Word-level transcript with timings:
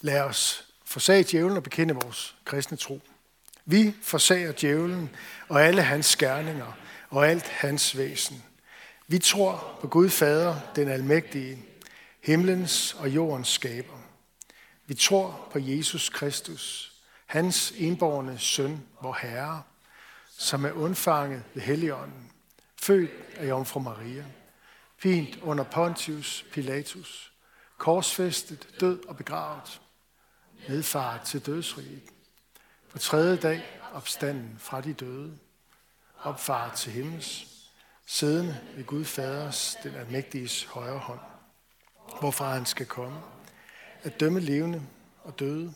Lad 0.00 0.20
os 0.20 0.64
forsage 0.84 1.22
djævlen 1.22 1.56
og 1.56 1.62
bekende 1.62 1.94
vores 1.94 2.36
kristne 2.44 2.76
tro. 2.76 3.00
Vi 3.64 3.94
forsager 4.02 4.52
djævlen 4.60 5.10
og 5.48 5.64
alle 5.64 5.82
hans 5.82 6.06
skærninger 6.06 6.72
og 7.10 7.28
alt 7.28 7.48
hans 7.48 7.96
væsen. 7.96 8.44
Vi 9.06 9.18
tror 9.18 9.78
på 9.80 9.88
Gud 9.88 10.08
Fader, 10.08 10.56
den 10.76 10.88
almægtige, 10.88 11.64
himlens 12.22 12.94
og 12.94 13.08
jordens 13.08 13.48
skaber. 13.48 13.98
Vi 14.86 14.94
tror 14.94 15.48
på 15.52 15.58
Jesus 15.58 16.08
Kristus, 16.08 16.92
hans 17.26 17.72
enborgne 17.76 18.38
søn, 18.38 18.86
vor 19.00 19.18
Herre, 19.22 19.62
som 20.38 20.64
er 20.64 20.72
undfanget 20.72 21.42
ved 21.54 21.62
Helligånden, 21.62 22.32
født 22.76 23.10
af 23.36 23.48
Jomfru 23.48 23.80
Maria, 23.80 24.24
fint 24.96 25.38
under 25.42 25.64
Pontius 25.64 26.44
Pilatus, 26.52 27.32
korsfæstet, 27.78 28.68
død 28.80 29.06
og 29.08 29.16
begravet, 29.16 29.80
nedfaret 30.68 31.20
til 31.22 31.46
dødsriget, 31.46 32.02
på 32.90 32.98
tredje 32.98 33.36
dag 33.36 33.80
opstanden 33.92 34.56
fra 34.58 34.80
de 34.80 34.92
døde, 34.92 35.38
opfar 36.22 36.74
til 36.74 36.92
himmels, 36.92 37.46
siddende 38.06 38.60
ved 38.76 38.84
Gud 38.84 39.04
Faders, 39.04 39.76
den 39.82 39.94
almægtiges 39.94 40.64
højre 40.64 40.98
hånd, 40.98 41.20
hvorfra 42.20 42.54
han 42.54 42.66
skal 42.66 42.86
komme, 42.86 43.20
at 44.02 44.20
dømme 44.20 44.40
levende 44.40 44.82
og 45.24 45.38
døde. 45.38 45.74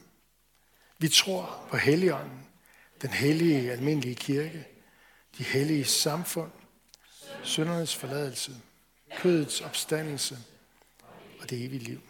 Vi 0.98 1.08
tror 1.08 1.66
på 1.70 1.76
Helligånden, 1.76 2.46
den 3.02 3.10
hellige 3.10 3.72
almindelige 3.72 4.14
kirke, 4.14 4.66
de 5.38 5.44
hellige 5.44 5.84
samfund, 5.84 6.50
syndernes 7.42 7.96
forladelse, 7.96 8.52
kødets 9.16 9.60
opstandelse 9.60 10.38
og 11.40 11.50
det 11.50 11.64
evige 11.64 11.78
liv. 11.78 12.00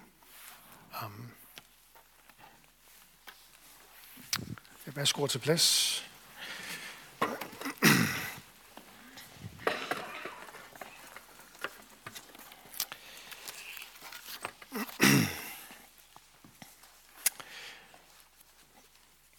Amen. 0.92 1.32
Jeg 4.92 4.96
værsgo 4.96 5.26
til 5.26 5.38
plads. 5.38 6.04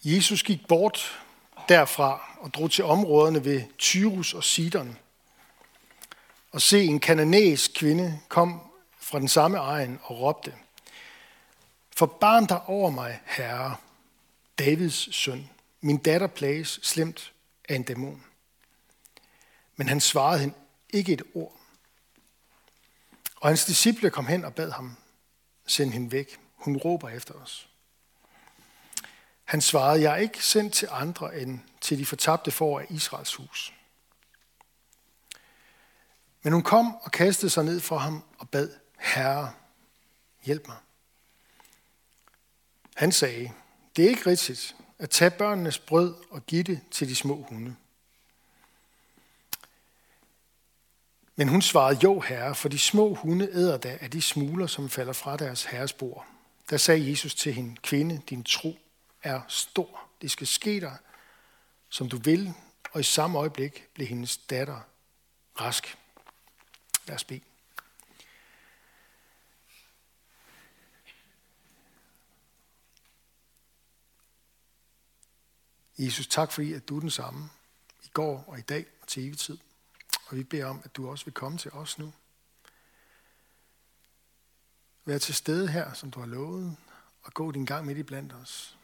Jesus 0.04 0.42
gik 0.42 0.68
bort 0.68 1.22
derfra 1.68 2.38
og 2.40 2.54
drog 2.54 2.70
til 2.70 2.84
områderne 2.84 3.44
ved 3.44 3.62
Tyrus 3.78 4.34
og 4.34 4.44
Sidon. 4.44 4.98
Og 6.52 6.60
se, 6.60 6.84
en 6.84 7.00
kananæisk 7.00 7.74
kvinde 7.74 8.20
kom 8.28 8.60
fra 9.00 9.18
den 9.18 9.28
samme 9.28 9.58
egen 9.58 10.00
og 10.02 10.20
råbte, 10.20 10.54
Forbarn 11.96 12.46
dig 12.46 12.62
over 12.66 12.90
mig, 12.90 13.20
herre, 13.24 13.76
Davids 14.58 15.16
søn. 15.16 15.50
Min 15.80 15.98
datter 15.98 16.26
plages 16.26 16.80
slemt 16.82 17.32
af 17.68 17.74
en 17.74 17.82
dæmon. 17.82 18.24
Men 19.76 19.88
han 19.88 20.00
svarede 20.00 20.40
hende 20.40 20.54
ikke 20.90 21.12
et 21.12 21.22
ord. 21.34 21.60
Og 23.36 23.48
hans 23.48 23.64
disciple 23.64 24.10
kom 24.10 24.26
hen 24.26 24.44
og 24.44 24.54
bad 24.54 24.70
ham, 24.70 24.96
send 25.66 25.92
hende 25.92 26.12
væk. 26.12 26.40
Hun 26.54 26.76
råber 26.76 27.08
efter 27.08 27.34
os. 27.34 27.68
Han 29.44 29.60
svarede, 29.60 30.02
jeg 30.02 30.12
er 30.12 30.16
ikke 30.16 30.44
sendt 30.44 30.74
til 30.74 30.88
andre 30.90 31.40
end 31.40 31.60
til 31.80 31.98
de 31.98 32.06
fortabte 32.06 32.50
for 32.50 32.80
af 32.80 32.86
Israels 32.90 33.34
hus. 33.34 33.74
Men 36.42 36.52
hun 36.52 36.62
kom 36.62 36.94
og 36.94 37.12
kastede 37.12 37.50
sig 37.50 37.64
ned 37.64 37.80
for 37.80 37.98
ham 37.98 38.24
og 38.38 38.48
bad, 38.50 38.70
Herre, 38.98 39.52
hjælp 40.44 40.66
mig. 40.66 40.76
Han 42.96 43.12
sagde, 43.12 43.52
det 43.96 44.04
er 44.04 44.08
ikke 44.08 44.30
rigtigt 44.30 44.76
at 44.98 45.10
tage 45.10 45.30
børnenes 45.30 45.78
brød 45.78 46.14
og 46.30 46.46
give 46.46 46.62
det 46.62 46.80
til 46.90 47.08
de 47.08 47.14
små 47.14 47.46
hunde. 47.48 47.76
Men 51.36 51.48
hun 51.48 51.62
svarede, 51.62 52.00
jo 52.02 52.20
herre, 52.20 52.54
for 52.54 52.68
de 52.68 52.78
små 52.78 53.14
hunde 53.14 53.48
æder 53.52 53.76
da 53.76 53.98
af 54.00 54.10
de 54.10 54.22
smuler, 54.22 54.66
som 54.66 54.90
falder 54.90 55.12
fra 55.12 55.36
deres 55.36 55.64
herres 55.64 55.92
bord. 55.92 56.26
Der 56.70 56.76
sagde 56.76 57.10
Jesus 57.10 57.34
til 57.34 57.52
hende, 57.52 57.76
kvinde, 57.82 58.22
din 58.30 58.44
tro 58.44 58.78
er 59.22 59.40
stor. 59.48 60.00
Det 60.22 60.30
skal 60.30 60.46
ske 60.46 60.80
dig, 60.80 60.96
som 61.88 62.08
du 62.08 62.16
vil, 62.16 62.52
og 62.92 63.00
i 63.00 63.04
samme 63.04 63.38
øjeblik 63.38 63.88
blev 63.94 64.06
hendes 64.06 64.36
datter 64.36 64.80
rask. 65.60 65.98
Lad 67.06 67.14
os 67.14 67.24
bede. 67.24 67.40
Jesus, 75.98 76.26
tak 76.26 76.52
fordi, 76.52 76.72
at 76.72 76.88
du 76.88 76.96
er 76.96 77.00
den 77.00 77.10
samme 77.10 77.50
i 78.02 78.08
går 78.08 78.44
og 78.46 78.58
i 78.58 78.62
dag 78.62 78.86
og 79.00 79.08
til 79.08 79.26
evig 79.26 79.38
tid. 79.38 79.58
Og 80.26 80.36
vi 80.36 80.42
beder 80.42 80.66
om, 80.66 80.80
at 80.84 80.96
du 80.96 81.10
også 81.10 81.24
vil 81.24 81.34
komme 81.34 81.58
til 81.58 81.70
os 81.70 81.98
nu. 81.98 82.12
Vær 85.04 85.18
til 85.18 85.34
stede 85.34 85.68
her, 85.68 85.92
som 85.92 86.10
du 86.10 86.20
har 86.20 86.26
lovet, 86.26 86.76
og 87.22 87.34
gå 87.34 87.52
din 87.52 87.66
gang 87.66 87.86
midt 87.86 87.98
i 87.98 88.02
blandt 88.02 88.32
os. 88.32 88.78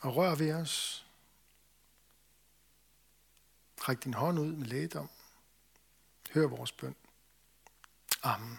Og 0.00 0.16
rør 0.16 0.34
ved 0.34 0.52
os. 0.52 1.06
Ræk 3.88 4.04
din 4.04 4.14
hånd 4.14 4.38
ud 4.38 4.52
med 4.52 4.66
lægedom. 4.66 5.10
Hør 6.34 6.46
vores 6.46 6.72
bøn. 6.72 6.96
Amen. 8.22 8.58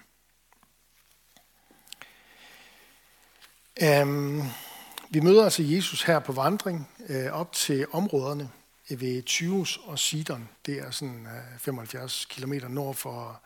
Um, 3.82 4.52
vi 5.14 5.20
møder 5.20 5.44
altså 5.44 5.64
Jesus 5.64 6.04
her 6.04 6.20
på 6.20 6.32
vandring 6.32 6.90
øh, 7.10 7.32
op 7.32 7.54
til 7.54 7.86
områderne 7.92 8.50
ved 8.90 9.24
Tyus 9.24 9.80
og 9.84 10.00
Sidon. 10.00 10.50
Det 10.66 10.78
er 10.80 10.92
sådan 10.92 11.26
øh, 11.26 11.60
75 11.60 12.26
km 12.26 12.54
nord 12.70 12.96
for 12.96 13.42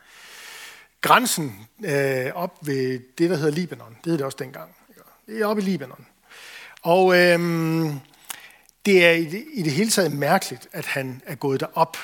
grænsen 1.02 1.68
øh, 1.86 2.31
op 2.34 2.58
ved 2.62 3.00
det, 3.18 3.30
der 3.30 3.36
hedder 3.36 3.52
Libanon. 3.52 3.98
Det 4.04 4.06
hed 4.06 4.18
det 4.18 4.25
også 4.25 4.38
dengang. 4.40 4.75
Det 5.28 5.42
er 5.42 5.46
oppe 5.46 5.62
i 5.62 5.66
Libanon. 5.66 6.06
Og 6.81 7.16
øh, 7.16 7.40
det 8.86 9.06
er 9.06 9.12
i 9.12 9.25
det, 9.25 9.46
i 9.54 9.62
det 9.62 9.72
hele 9.72 9.90
taget 9.90 10.12
mærkeligt, 10.12 10.68
at 10.72 10.86
han 10.86 11.22
er 11.25 11.36
gået 11.36 11.59
derop. 11.59 11.98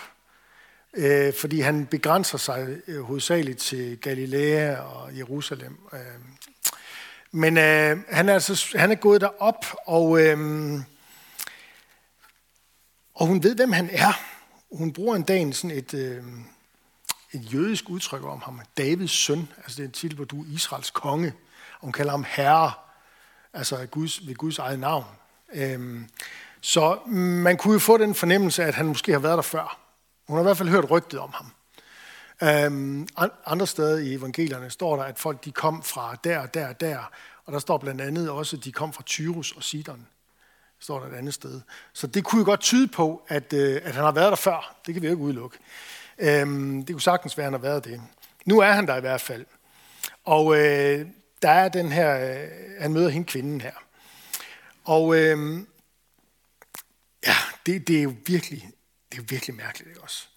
Øh, 0.94 1.34
fordi 1.34 1.60
han 1.60 1.86
begrænser 1.86 2.38
sig 2.38 2.78
øh, 2.88 3.02
hovedsageligt 3.02 3.60
til 3.60 3.98
Galilea 3.98 4.80
og 4.80 5.18
Jerusalem. 5.18 5.78
Øh, 5.94 6.00
men 7.31 7.58
øh, 7.58 7.97
han, 8.09 8.30
er 8.30 8.34
altså, 8.34 8.78
han 8.78 8.92
er 8.92 8.96
gået 8.96 9.22
derop, 9.22 9.66
og, 9.86 10.22
øh, 10.22 10.40
og 13.14 13.28
hun 13.28 13.44
ved, 13.44 13.56
hvem 13.56 13.72
han 13.72 13.90
er. 13.92 14.14
Hun 14.72 14.94
bruger 14.94 15.16
en 15.16 15.24
dag 15.24 15.56
sådan 15.56 15.78
et, 15.78 15.94
øh, 15.94 16.24
et 17.31 17.53
jødisk 17.53 17.90
udtryk 17.90 18.24
om 18.24 18.41
ham, 18.41 18.62
Davids 18.78 19.12
søn. 19.12 19.50
Altså 19.58 19.78
det 19.78 19.84
er 19.84 19.88
en 19.88 19.91
titel, 19.91 20.16
hvor 20.16 20.25
du 20.25 20.41
er 20.41 20.46
Israels 20.53 20.91
konge. 20.91 21.34
Og 21.74 21.81
hun 21.81 21.91
kalder 21.91 22.12
ham 22.12 22.25
herre, 22.28 22.72
altså 23.53 23.86
Guds, 23.86 24.28
ved 24.28 24.36
Guds 24.36 24.59
eget 24.59 24.80
navn. 24.80 25.06
Øh, 25.53 26.02
så 26.62 27.00
man 27.08 27.58
kunne 27.58 27.74
jo 27.74 27.80
få 27.80 27.97
den 27.97 28.16
fornemmelse, 28.16 28.64
at 28.64 28.75
han 28.75 28.86
måske 28.86 29.12
har 29.12 29.20
været 29.20 29.36
der 29.36 29.41
før. 29.41 29.80
Hun 30.28 30.38
har 30.38 30.44
i 30.44 30.44
hvert 30.44 30.58
fald 30.58 30.70
hørt 30.70 30.91
rygtet 30.91 31.20
om 31.20 31.31
ham. 31.34 31.52
Øhm, 32.44 33.07
andre 33.46 33.68
steder 33.68 33.97
i 33.97 34.13
evangelierne 34.13 34.69
står 34.69 34.96
der, 34.96 35.03
at 35.03 35.19
folk 35.19 35.46
de 35.46 35.52
kom 35.52 35.84
fra 35.84 36.16
der, 36.24 36.46
der, 36.46 36.74
der. 36.74 37.12
Og 37.46 37.53
der 37.53 37.59
står 37.59 37.78
blandt 37.78 38.02
andet 38.02 38.29
også, 38.29 38.57
at 38.57 38.63
de 38.63 38.72
kom 38.72 38.94
fra 38.94 39.03
Tyrus 39.06 39.52
og 39.52 39.63
Sidon. 39.63 40.07
Står 40.79 41.00
der 41.00 41.07
et 41.07 41.16
andet 41.16 41.34
sted. 41.34 41.62
Så 41.94 42.07
det 42.07 42.24
kunne 42.24 42.40
jo 42.40 42.46
godt 42.46 42.59
tyde 42.59 42.88
på, 42.88 43.24
at, 43.28 43.53
øh, 43.53 43.81
at 43.84 43.96
han 43.96 44.03
har 44.03 44.12
været 44.12 44.29
der 44.29 44.35
før. 44.35 44.75
Det 44.85 44.94
kan 44.94 45.02
vi 45.02 45.07
jo 45.07 45.13
ikke 45.13 45.24
udelukke. 45.24 45.57
Øhm, 46.18 46.85
det 46.85 46.94
kunne 46.94 47.02
sagtens 47.02 47.38
være, 47.38 47.47
at 47.47 47.52
han 47.53 47.62
har 47.62 47.69
været 47.69 47.85
det. 47.85 48.02
Nu 48.46 48.59
er 48.59 48.72
han 48.72 48.88
der 48.88 48.97
i 48.97 49.02
hvert 49.02 49.22
fald. 49.22 49.46
Og 50.23 50.58
øh, 50.58 51.06
der 51.41 51.50
er 51.50 51.69
den 51.69 51.91
her, 51.91 52.41
øh, 52.41 52.50
han 52.79 52.94
møder 52.94 53.09
hende 53.09 53.28
kvinden 53.28 53.61
her. 53.61 53.73
Og 54.84 55.16
øh, 55.16 55.59
ja, 57.26 57.35
det, 57.66 57.87
det 57.87 57.97
er 57.97 58.03
jo 58.03 58.16
virkelig, 58.26 58.70
det 59.11 59.17
er 59.17 59.22
jo 59.22 59.26
virkelig 59.29 59.55
mærkeligt 59.55 59.90
ikke 59.90 60.02
også. 60.02 60.28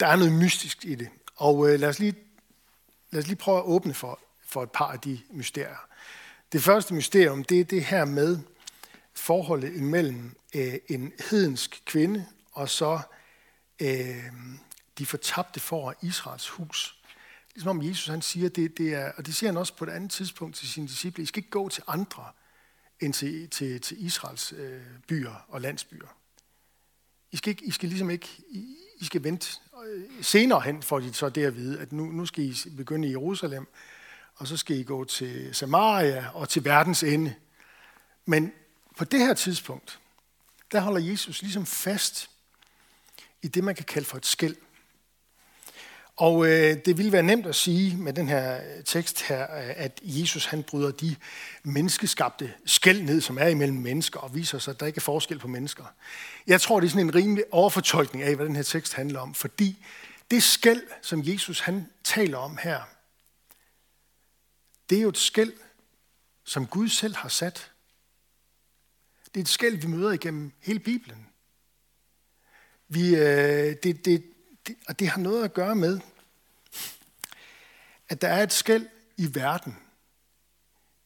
Der 0.00 0.06
er 0.06 0.16
noget 0.16 0.32
mystisk 0.32 0.84
i 0.84 0.94
det. 0.94 1.08
Og 1.36 1.70
øh, 1.70 1.80
lad, 1.80 1.88
os 1.88 1.98
lige, 1.98 2.14
lad 3.10 3.22
os 3.22 3.26
lige 3.26 3.36
prøve 3.36 3.58
at 3.58 3.64
åbne 3.64 3.94
for, 3.94 4.20
for 4.46 4.62
et 4.62 4.70
par 4.70 4.92
af 4.92 5.00
de 5.00 5.20
mysterier. 5.30 5.86
Det 6.52 6.62
første 6.62 6.94
mysterium, 6.94 7.44
det 7.44 7.60
er 7.60 7.64
det 7.64 7.84
her 7.84 8.04
med 8.04 8.38
forholdet 9.14 9.76
imellem 9.76 10.36
øh, 10.54 10.74
en 10.88 11.12
hedensk 11.30 11.82
kvinde 11.86 12.26
og 12.52 12.68
så 12.68 13.00
øh, 13.82 14.24
de 14.98 15.06
fortabte 15.06 15.60
for 15.60 15.94
Israels 16.02 16.48
hus. 16.48 17.00
Ligesom 17.54 17.78
om 17.78 17.82
Jesus 17.82 18.06
han 18.06 18.22
siger, 18.22 18.48
det, 18.48 18.78
det 18.78 18.94
er, 18.94 19.12
og 19.16 19.26
det 19.26 19.34
siger 19.34 19.50
han 19.50 19.56
også 19.56 19.76
på 19.76 19.84
et 19.84 19.90
andet 19.90 20.10
tidspunkt 20.10 20.56
til 20.56 20.68
sine 20.68 20.88
disciple, 20.88 21.22
I 21.22 21.26
skal 21.26 21.38
ikke 21.38 21.50
gå 21.50 21.68
til 21.68 21.82
andre 21.86 22.24
end 23.00 23.12
til, 23.12 23.50
til, 23.50 23.80
til 23.80 24.04
Israels 24.04 24.52
øh, 24.56 24.82
byer 25.08 25.44
og 25.48 25.60
landsbyer. 25.60 26.16
I 27.32 27.36
skal, 27.36 27.50
ikke, 27.50 27.64
I 27.64 27.70
skal 27.70 27.88
ligesom 27.88 28.10
ikke, 28.10 28.28
I, 28.48 28.76
i 29.04 29.06
skal 29.06 29.24
vente 29.24 29.48
øh, 29.86 30.02
senere 30.22 30.60
hen, 30.60 30.82
får 30.82 31.00
de 31.00 31.14
så 31.14 31.28
det 31.28 31.44
at 31.44 31.56
vide, 31.56 31.80
at 31.80 31.92
nu, 31.92 32.04
nu 32.04 32.26
skal 32.26 32.44
I 32.44 32.54
begynde 32.76 33.08
i 33.08 33.10
Jerusalem, 33.10 33.66
og 34.36 34.46
så 34.46 34.56
skal 34.56 34.76
I 34.76 34.82
gå 34.82 35.04
til 35.04 35.54
Samaria 35.54 36.30
og 36.34 36.48
til 36.48 36.64
verdens 36.64 37.02
ende. 37.02 37.34
Men 38.24 38.52
på 38.96 39.04
det 39.04 39.20
her 39.20 39.34
tidspunkt, 39.34 40.00
der 40.72 40.80
holder 40.80 41.00
Jesus 41.00 41.42
ligesom 41.42 41.66
fast 41.66 42.30
i 43.42 43.48
det, 43.48 43.64
man 43.64 43.74
kan 43.74 43.84
kalde 43.84 44.06
for 44.06 44.16
et 44.16 44.26
skæld. 44.26 44.56
Og 46.16 46.46
øh, 46.46 46.76
det 46.84 46.98
vil 46.98 47.12
være 47.12 47.22
nemt 47.22 47.46
at 47.46 47.54
sige 47.54 47.96
med 47.96 48.12
den 48.12 48.28
her 48.28 48.56
øh, 48.56 48.84
tekst 48.84 49.22
her, 49.22 49.42
øh, 49.42 49.72
at 49.76 50.00
Jesus 50.02 50.46
han 50.46 50.62
bryder 50.62 50.90
de 50.90 51.16
menneskeskabte 51.62 52.54
skæld 52.66 53.02
ned, 53.02 53.20
som 53.20 53.38
er 53.38 53.46
imellem 53.46 53.78
mennesker, 53.78 54.20
og 54.20 54.34
viser 54.34 54.58
sig, 54.58 54.72
at 54.72 54.80
der 54.80 54.86
ikke 54.86 54.96
er 54.96 55.00
forskel 55.00 55.38
på 55.38 55.48
mennesker. 55.48 55.84
Jeg 56.46 56.60
tror, 56.60 56.80
det 56.80 56.86
er 56.86 56.90
sådan 56.90 57.06
en 57.06 57.14
rimelig 57.14 57.44
overfortolkning 57.50 58.24
af, 58.24 58.36
hvad 58.36 58.46
den 58.46 58.56
her 58.56 58.62
tekst 58.62 58.94
handler 58.94 59.20
om, 59.20 59.34
fordi 59.34 59.84
det 60.30 60.42
skæld, 60.42 60.82
som 61.02 61.22
Jesus 61.24 61.60
han 61.60 61.86
taler 62.04 62.38
om 62.38 62.58
her, 62.62 62.80
det 64.90 64.98
er 64.98 65.02
jo 65.02 65.08
et 65.08 65.18
skæld, 65.18 65.52
som 66.44 66.66
Gud 66.66 66.88
selv 66.88 67.16
har 67.16 67.28
sat. 67.28 67.70
Det 69.24 69.36
er 69.40 69.44
et 69.44 69.48
skæld, 69.48 69.76
vi 69.76 69.86
møder 69.86 70.10
igennem 70.10 70.52
hele 70.60 70.78
Bibelen. 70.78 71.26
Vi, 72.88 73.16
øh, 73.16 73.76
det, 73.82 74.04
det, 74.04 74.33
det, 74.66 74.76
og 74.88 74.98
det 74.98 75.08
har 75.08 75.20
noget 75.20 75.44
at 75.44 75.54
gøre 75.54 75.74
med, 75.74 76.00
at 78.08 78.20
der 78.20 78.28
er 78.28 78.42
et 78.42 78.52
skæld 78.52 78.88
i 79.16 79.34
verden 79.34 79.76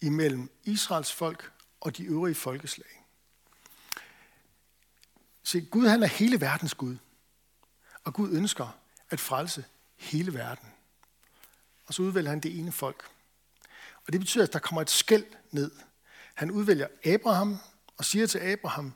imellem 0.01 0.51
Israels 0.65 1.13
folk 1.13 1.53
og 1.81 1.97
de 1.97 2.05
øvrige 2.05 2.35
folkeslag. 2.35 3.05
Se, 5.43 5.61
Gud 5.61 5.87
han 5.87 6.03
er 6.03 6.07
hele 6.07 6.41
verdens 6.41 6.75
Gud, 6.75 6.97
og 8.05 8.15
Gud 8.15 8.33
ønsker 8.33 8.79
at 9.11 9.21
frelse 9.21 9.65
hele 9.97 10.35
verden. 10.35 10.69
Og 11.87 11.95
så 11.95 12.03
udvælger 12.03 12.31
han 12.31 12.41
det 12.41 12.59
ene 12.59 12.73
folk. 12.73 13.11
Og 14.07 14.13
det 14.13 14.21
betyder, 14.21 14.45
at 14.45 14.53
der 14.53 14.59
kommer 14.59 14.83
et 14.83 14.91
skæld 14.91 15.25
ned. 15.51 15.71
Han 16.35 16.51
udvælger 16.51 16.89
Abraham 17.05 17.59
og 17.97 18.05
siger 18.05 18.27
til 18.27 18.39
Abraham, 18.39 18.95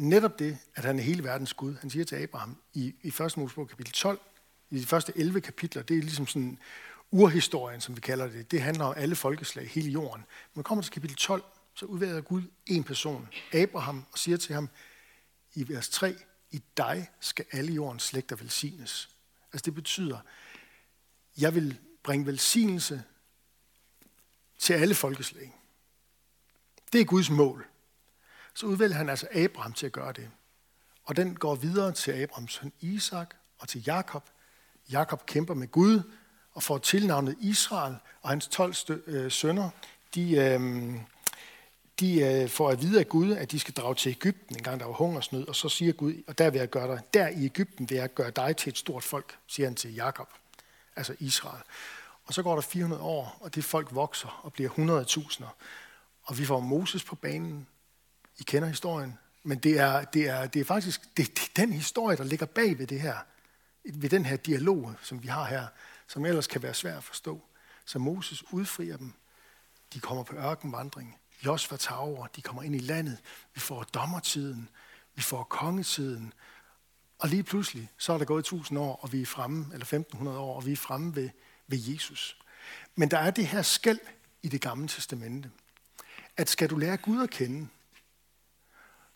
netop 0.00 0.38
det, 0.38 0.58
at 0.74 0.84
han 0.84 0.98
er 0.98 1.02
hele 1.02 1.24
verdens 1.24 1.54
Gud. 1.54 1.76
Han 1.80 1.90
siger 1.90 2.04
til 2.04 2.16
Abraham 2.16 2.56
i, 2.74 2.94
i 3.02 3.08
1. 3.08 3.36
Mosebog 3.36 3.68
kapitel 3.68 3.92
12, 3.92 4.20
i 4.70 4.80
de 4.80 4.86
første 4.86 5.12
11 5.16 5.40
kapitler, 5.40 5.82
det 5.82 5.96
er 5.96 6.02
ligesom 6.02 6.26
sådan 6.26 6.58
urhistorien, 7.10 7.80
som 7.80 7.96
vi 7.96 8.00
kalder 8.00 8.28
det. 8.28 8.50
Det 8.50 8.62
handler 8.62 8.84
om 8.84 8.94
alle 8.96 9.16
folkeslag, 9.16 9.68
hele 9.68 9.90
jorden. 9.90 10.20
Når 10.20 10.58
man 10.58 10.64
kommer 10.64 10.82
til 10.82 10.92
kapitel 10.92 11.16
12, 11.16 11.44
så 11.74 11.86
udvælger 11.86 12.20
Gud 12.20 12.42
en 12.66 12.84
person, 12.84 13.28
Abraham, 13.52 14.04
og 14.12 14.18
siger 14.18 14.36
til 14.36 14.54
ham 14.54 14.68
i 15.54 15.68
vers 15.68 15.88
3, 15.88 16.16
i 16.50 16.62
dig 16.76 17.10
skal 17.20 17.44
alle 17.52 17.72
jordens 17.72 18.02
slægter 18.02 18.36
velsignes. 18.36 19.08
Altså 19.52 19.64
det 19.64 19.74
betyder, 19.74 20.18
jeg 21.38 21.54
vil 21.54 21.78
bringe 22.02 22.26
velsignelse 22.26 23.02
til 24.58 24.72
alle 24.72 24.94
folkeslag. 24.94 25.56
Det 26.92 27.00
er 27.00 27.04
Guds 27.04 27.30
mål 27.30 27.66
så 28.60 28.66
udvælger 28.66 28.96
han 28.96 29.08
altså 29.08 29.26
Abraham 29.34 29.72
til 29.72 29.86
at 29.86 29.92
gøre 29.92 30.12
det. 30.12 30.30
Og 31.04 31.16
den 31.16 31.36
går 31.36 31.54
videre 31.54 31.92
til 31.92 32.12
Abrahams 32.12 32.52
søn 32.52 32.72
Isak 32.80 33.34
og 33.58 33.68
til 33.68 33.82
Jakob. 33.86 34.24
Jakob 34.90 35.26
kæmper 35.26 35.54
med 35.54 35.68
Gud 35.68 36.02
og 36.52 36.62
får 36.62 36.78
tilnavnet 36.78 37.36
Israel, 37.40 37.96
og 38.22 38.28
hans 38.28 38.48
12 38.48 38.74
øh, 39.06 39.30
sønner, 39.30 39.70
de, 40.14 40.36
øh, 40.36 40.92
de 42.00 42.20
øh, 42.20 42.48
får 42.48 42.70
at 42.70 42.82
vide 42.82 43.00
af 43.00 43.08
Gud, 43.08 43.32
at 43.32 43.50
de 43.50 43.60
skal 43.60 43.74
drage 43.74 43.94
til 43.94 44.10
Ægypten, 44.10 44.56
en 44.56 44.62
gang 44.62 44.80
der 44.80 44.86
var 44.86 44.92
hungersnød, 44.92 45.48
og 45.48 45.56
så 45.56 45.68
siger 45.68 45.92
Gud, 45.92 46.14
og 46.26 46.38
der 46.38 46.50
vil 46.50 46.58
jeg 46.58 46.70
gøre 46.70 46.96
dig, 46.96 47.02
der 47.14 47.28
i 47.28 47.44
Ægypten 47.44 47.90
vil 47.90 47.96
jeg 47.96 48.14
gøre 48.14 48.30
dig 48.30 48.56
til 48.56 48.70
et 48.70 48.78
stort 48.78 49.02
folk, 49.02 49.38
siger 49.46 49.66
han 49.66 49.74
til 49.74 49.94
Jakob, 49.94 50.28
altså 50.96 51.16
Israel. 51.18 51.62
Og 52.24 52.34
så 52.34 52.42
går 52.42 52.54
der 52.54 52.62
400 52.62 53.02
år, 53.02 53.38
og 53.40 53.54
det 53.54 53.64
folk 53.64 53.94
vokser 53.94 54.40
og 54.42 54.52
bliver 54.52 54.70
100.000'er. 54.70 55.48
Og 56.22 56.38
vi 56.38 56.44
får 56.44 56.60
Moses 56.60 57.04
på 57.04 57.14
banen, 57.14 57.66
i 58.40 58.42
kender 58.42 58.68
historien, 58.68 59.18
men 59.42 59.58
det 59.58 59.78
er, 59.78 60.04
det 60.04 60.28
er, 60.28 60.46
det 60.46 60.60
er 60.60 60.64
faktisk 60.64 61.16
det, 61.16 61.26
det 61.38 61.42
er 61.42 61.52
den 61.56 61.72
historie, 61.72 62.16
der 62.16 62.24
ligger 62.24 62.46
bag 62.46 62.78
ved 62.78 62.86
det 62.86 63.00
her, 63.00 63.16
ved 63.84 64.10
den 64.10 64.24
her 64.24 64.36
dialog, 64.36 64.94
som 65.02 65.22
vi 65.22 65.28
har 65.28 65.44
her, 65.44 65.66
som 66.06 66.26
ellers 66.26 66.46
kan 66.46 66.62
være 66.62 66.74
svær 66.74 66.96
at 66.96 67.04
forstå. 67.04 67.40
Så 67.84 67.98
Moses 67.98 68.52
udfrier 68.52 68.96
dem. 68.96 69.12
De 69.92 70.00
kommer 70.00 70.24
på 70.24 70.36
ørkenvandring. 70.36 71.16
Josva 71.46 71.76
tager 71.76 71.98
over. 71.98 72.26
De 72.26 72.42
kommer 72.42 72.62
ind 72.62 72.74
i 72.74 72.78
landet. 72.78 73.18
Vi 73.54 73.60
får 73.60 73.82
dommertiden. 73.82 74.68
Vi 75.14 75.22
får 75.22 75.42
kongetiden. 75.42 76.32
Og 77.18 77.28
lige 77.28 77.42
pludselig, 77.42 77.90
så 77.98 78.12
er 78.12 78.18
der 78.18 78.24
gået 78.24 78.40
1000 78.40 78.78
år, 78.78 78.96
og 79.02 79.12
vi 79.12 79.22
er 79.22 79.26
fremme, 79.26 79.64
eller 79.64 79.84
1500 79.84 80.38
år, 80.38 80.56
og 80.56 80.66
vi 80.66 80.72
er 80.72 80.76
fremme 80.76 81.16
ved, 81.16 81.30
ved 81.66 81.78
Jesus. 81.78 82.36
Men 82.94 83.10
der 83.10 83.18
er 83.18 83.30
det 83.30 83.46
her 83.46 83.62
skæld 83.62 83.98
i 84.42 84.48
det 84.48 84.60
gamle 84.60 84.88
testamente, 84.88 85.50
at 86.36 86.48
skal 86.48 86.70
du 86.70 86.76
lære 86.76 86.96
Gud 86.96 87.22
at 87.22 87.30
kende, 87.30 87.68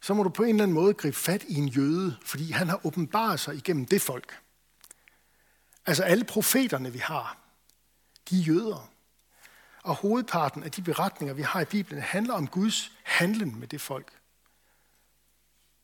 så 0.05 0.15
må 0.15 0.23
du 0.23 0.29
på 0.29 0.43
en 0.43 0.49
eller 0.49 0.63
anden 0.63 0.75
måde 0.75 0.95
gribe 0.95 1.17
fat 1.17 1.43
i 1.43 1.55
en 1.55 1.69
jøde, 1.69 2.19
fordi 2.23 2.51
han 2.51 2.69
har 2.69 2.87
åbenbaret 2.87 3.41
sig 3.41 3.55
igennem 3.55 3.87
det 3.87 4.03
folk. 4.03 4.41
Altså 5.87 6.03
alle 6.03 6.25
profeterne, 6.25 6.93
vi 6.93 6.99
har, 6.99 7.39
de 8.31 8.41
er 8.41 8.43
jøder. 8.43 8.91
Og 9.83 9.95
hovedparten 9.95 10.63
af 10.63 10.71
de 10.71 10.83
beretninger, 10.83 11.35
vi 11.35 11.43
har 11.43 11.61
i 11.61 11.65
Bibelen, 11.65 12.03
handler 12.03 12.35
om 12.35 12.49
Guds 12.49 12.93
handlen 13.03 13.61
med 13.61 13.69
det 13.69 13.81
folk. 13.81 14.13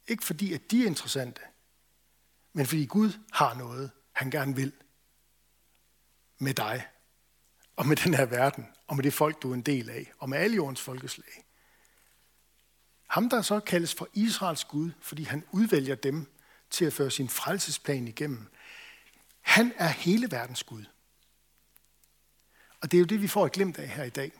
Ikke 0.06 0.24
fordi, 0.24 0.52
at 0.52 0.70
de 0.70 0.82
er 0.82 0.86
interessante, 0.86 1.40
men 2.52 2.66
fordi 2.66 2.84
Gud 2.84 3.12
har 3.32 3.54
noget, 3.54 3.90
han 4.12 4.30
gerne 4.30 4.56
vil 4.56 4.72
med 6.38 6.54
dig, 6.54 6.86
og 7.76 7.86
med 7.86 7.96
den 7.96 8.14
her 8.14 8.26
verden, 8.26 8.66
og 8.86 8.96
med 8.96 9.04
det 9.04 9.14
folk, 9.14 9.42
du 9.42 9.50
er 9.50 9.54
en 9.54 9.62
del 9.62 9.90
af, 9.90 10.12
og 10.18 10.28
med 10.28 10.38
alle 10.38 10.56
jordens 10.56 10.80
folkeslag. 10.80 11.49
Ham, 13.10 13.28
der 13.28 13.42
så 13.42 13.60
kaldes 13.60 13.94
for 13.94 14.08
Israels 14.14 14.64
Gud, 14.64 14.90
fordi 15.00 15.22
han 15.22 15.44
udvælger 15.52 15.94
dem 15.94 16.26
til 16.70 16.84
at 16.84 16.92
føre 16.92 17.10
sin 17.10 17.28
frelsesplan 17.28 18.08
igennem. 18.08 18.46
Han 19.40 19.72
er 19.76 19.88
hele 19.88 20.30
verdens 20.30 20.62
Gud. 20.62 20.84
Og 22.80 22.90
det 22.90 22.96
er 22.96 23.00
jo 23.00 23.04
det, 23.04 23.22
vi 23.22 23.28
får 23.28 23.46
et 23.46 23.52
glimt 23.52 23.78
af 23.78 23.88
her 23.88 24.04
i 24.04 24.10
dag. 24.10 24.32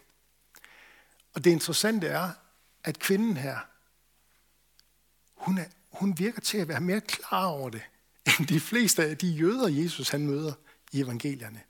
Og 1.32 1.44
det 1.44 1.50
interessante 1.50 2.06
er, 2.06 2.31
at 2.84 2.99
kvinden 2.99 3.37
her, 3.37 3.58
hun, 5.34 5.58
er, 5.58 5.67
hun 5.90 6.19
virker 6.19 6.40
til 6.40 6.58
at 6.58 6.69
være 6.69 6.81
mere 6.81 7.00
klar 7.00 7.46
over 7.46 7.70
det, 7.70 7.82
end 8.38 8.46
de 8.46 8.61
fleste 8.61 9.05
af 9.05 9.19
de 9.19 9.28
jøder, 9.28 9.69
Jesus 9.69 10.08
han 10.08 10.26
møder 10.26 10.52
i 10.93 11.00
evangelierne. 11.00 11.61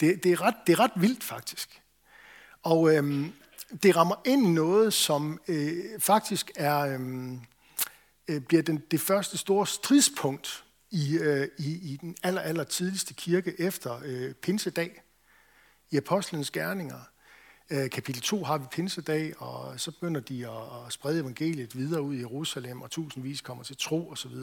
Det, 0.00 0.22
det, 0.22 0.32
er, 0.32 0.40
ret, 0.40 0.56
det 0.66 0.72
er 0.72 0.80
ret 0.80 0.92
vildt 0.96 1.24
faktisk. 1.24 1.82
Og 2.62 2.96
øhm, 2.96 3.32
det 3.82 3.96
rammer 3.96 4.14
ind 4.24 4.46
i 4.46 4.50
noget, 4.50 4.92
som 4.92 5.40
øh, 5.48 6.00
faktisk 6.00 6.50
er, 6.56 6.78
øh, 6.78 7.30
øh, 8.28 8.40
bliver 8.40 8.62
den, 8.62 8.82
det 8.90 9.00
første 9.00 9.38
store 9.38 9.66
stridspunkt 9.66 10.64
i, 10.90 11.18
øh, 11.18 11.48
i, 11.58 11.92
i 11.92 11.98
den 12.00 12.16
aller, 12.22 12.40
aller 12.40 12.64
tidligste 12.64 13.14
kirke 13.14 13.60
efter 13.60 14.00
øh, 14.04 14.34
Pinsedag. 14.34 15.02
I 15.90 15.96
Apostlenes 15.96 16.50
Gerninger, 16.50 17.00
øh, 17.70 17.90
kapitel 17.90 18.22
2 18.22 18.44
har 18.44 18.58
vi 18.58 18.66
Pinsedag, 18.70 19.42
og 19.42 19.80
så 19.80 19.90
begynder 19.90 20.20
de 20.20 20.48
at, 20.50 20.86
at 20.86 20.92
sprede 20.92 21.20
evangeliet 21.20 21.76
videre 21.76 22.02
ud 22.02 22.14
i 22.14 22.20
Jerusalem, 22.20 22.82
og 22.82 22.90
tusindvis 22.90 23.40
kommer 23.40 23.64
til 23.64 23.76
tro 23.76 24.10
osv. 24.10 24.36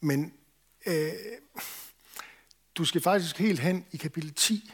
Men 0.00 0.32
øh, 0.86 1.12
du 2.74 2.84
skal 2.84 3.00
faktisk 3.00 3.38
helt 3.38 3.60
hen 3.60 3.86
i 3.92 3.96
kapitel 3.96 4.34
10 4.34 4.72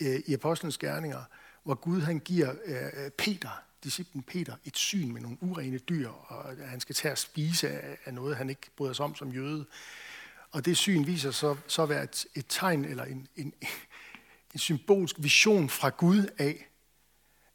øh, 0.00 0.20
i 0.26 0.34
Apostlenes 0.34 0.78
Gerninger, 0.78 1.24
hvor 1.64 1.74
Gud 1.74 2.00
han 2.00 2.18
giver 2.18 2.54
øh, 2.64 3.10
Peter, 3.10 3.50
disciplen 3.84 4.22
Peter, 4.22 4.56
et 4.64 4.76
syn 4.76 5.12
med 5.12 5.20
nogle 5.20 5.38
urene 5.40 5.78
dyr, 5.78 6.08
og 6.08 6.56
han 6.56 6.80
skal 6.80 6.94
tage 6.94 7.12
at 7.12 7.18
spise 7.18 7.68
af, 7.68 8.14
noget, 8.14 8.36
han 8.36 8.50
ikke 8.50 8.70
bryder 8.76 8.92
sig 8.92 9.04
om 9.04 9.14
som 9.14 9.32
jøde. 9.32 9.66
Og 10.50 10.64
det 10.64 10.76
syn 10.76 11.06
viser 11.06 11.30
så, 11.30 11.56
så 11.66 11.82
at 11.82 11.88
være 11.88 12.04
et, 12.04 12.26
et 12.34 12.46
tegn 12.48 12.84
eller 12.84 13.04
en, 13.04 13.28
en, 13.36 13.54
en 14.52 14.58
symbolsk 14.58 15.16
vision 15.18 15.68
fra 15.68 15.88
Gud 15.88 16.26
af, 16.38 16.68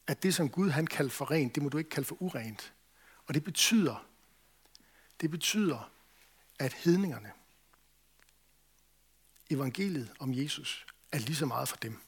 at 0.07 0.23
det, 0.23 0.35
som 0.35 0.49
Gud 0.49 0.69
han 0.69 0.87
kalder 0.87 1.11
for 1.11 1.31
rent, 1.31 1.55
det 1.55 1.63
må 1.63 1.69
du 1.69 1.77
ikke 1.77 1.89
kalde 1.89 2.07
for 2.07 2.21
urent. 2.21 2.73
Og 3.27 3.33
det 3.33 3.43
betyder, 3.43 4.05
det 5.21 5.31
betyder, 5.31 5.91
at 6.59 6.73
hedningerne, 6.73 7.31
evangeliet 9.49 10.11
om 10.19 10.33
Jesus, 10.33 10.85
er 11.11 11.19
lige 11.19 11.35
så 11.35 11.45
meget 11.45 11.69
for 11.69 11.77
dem. 11.77 12.01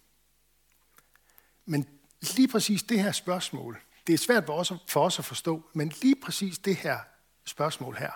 Men 1.66 1.88
lige 2.22 2.48
præcis 2.48 2.84
det 2.84 3.04
her 3.04 3.12
spørgsmål, 3.12 3.82
det 4.08 4.14
er 4.14 4.18
svært 4.18 4.46
for 4.46 4.54
os, 4.54 4.74
for 4.88 5.06
os 5.06 5.20
at 5.20 5.26
forstå, 5.26 5.70
men 5.74 5.92
lige 6.02 6.16
præcis 6.24 6.58
det 6.58 6.76
her 6.76 7.00
spørgsmål 7.46 7.96
her, 7.96 8.12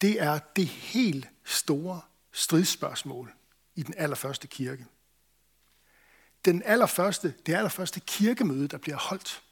det 0.00 0.22
er 0.22 0.38
det 0.56 0.66
helt 0.66 1.28
store 1.44 2.00
stridsspørgsmål 2.32 3.32
i 3.74 3.82
den 3.82 3.94
allerførste 3.96 4.46
kirke. 4.46 4.86
Den 6.44 6.62
allerførste, 6.62 7.34
det 7.46 7.54
allerførste 7.54 8.00
kirkemøde, 8.00 8.68
der 8.68 8.78
bliver 8.78 8.96
holdt, 8.96 9.42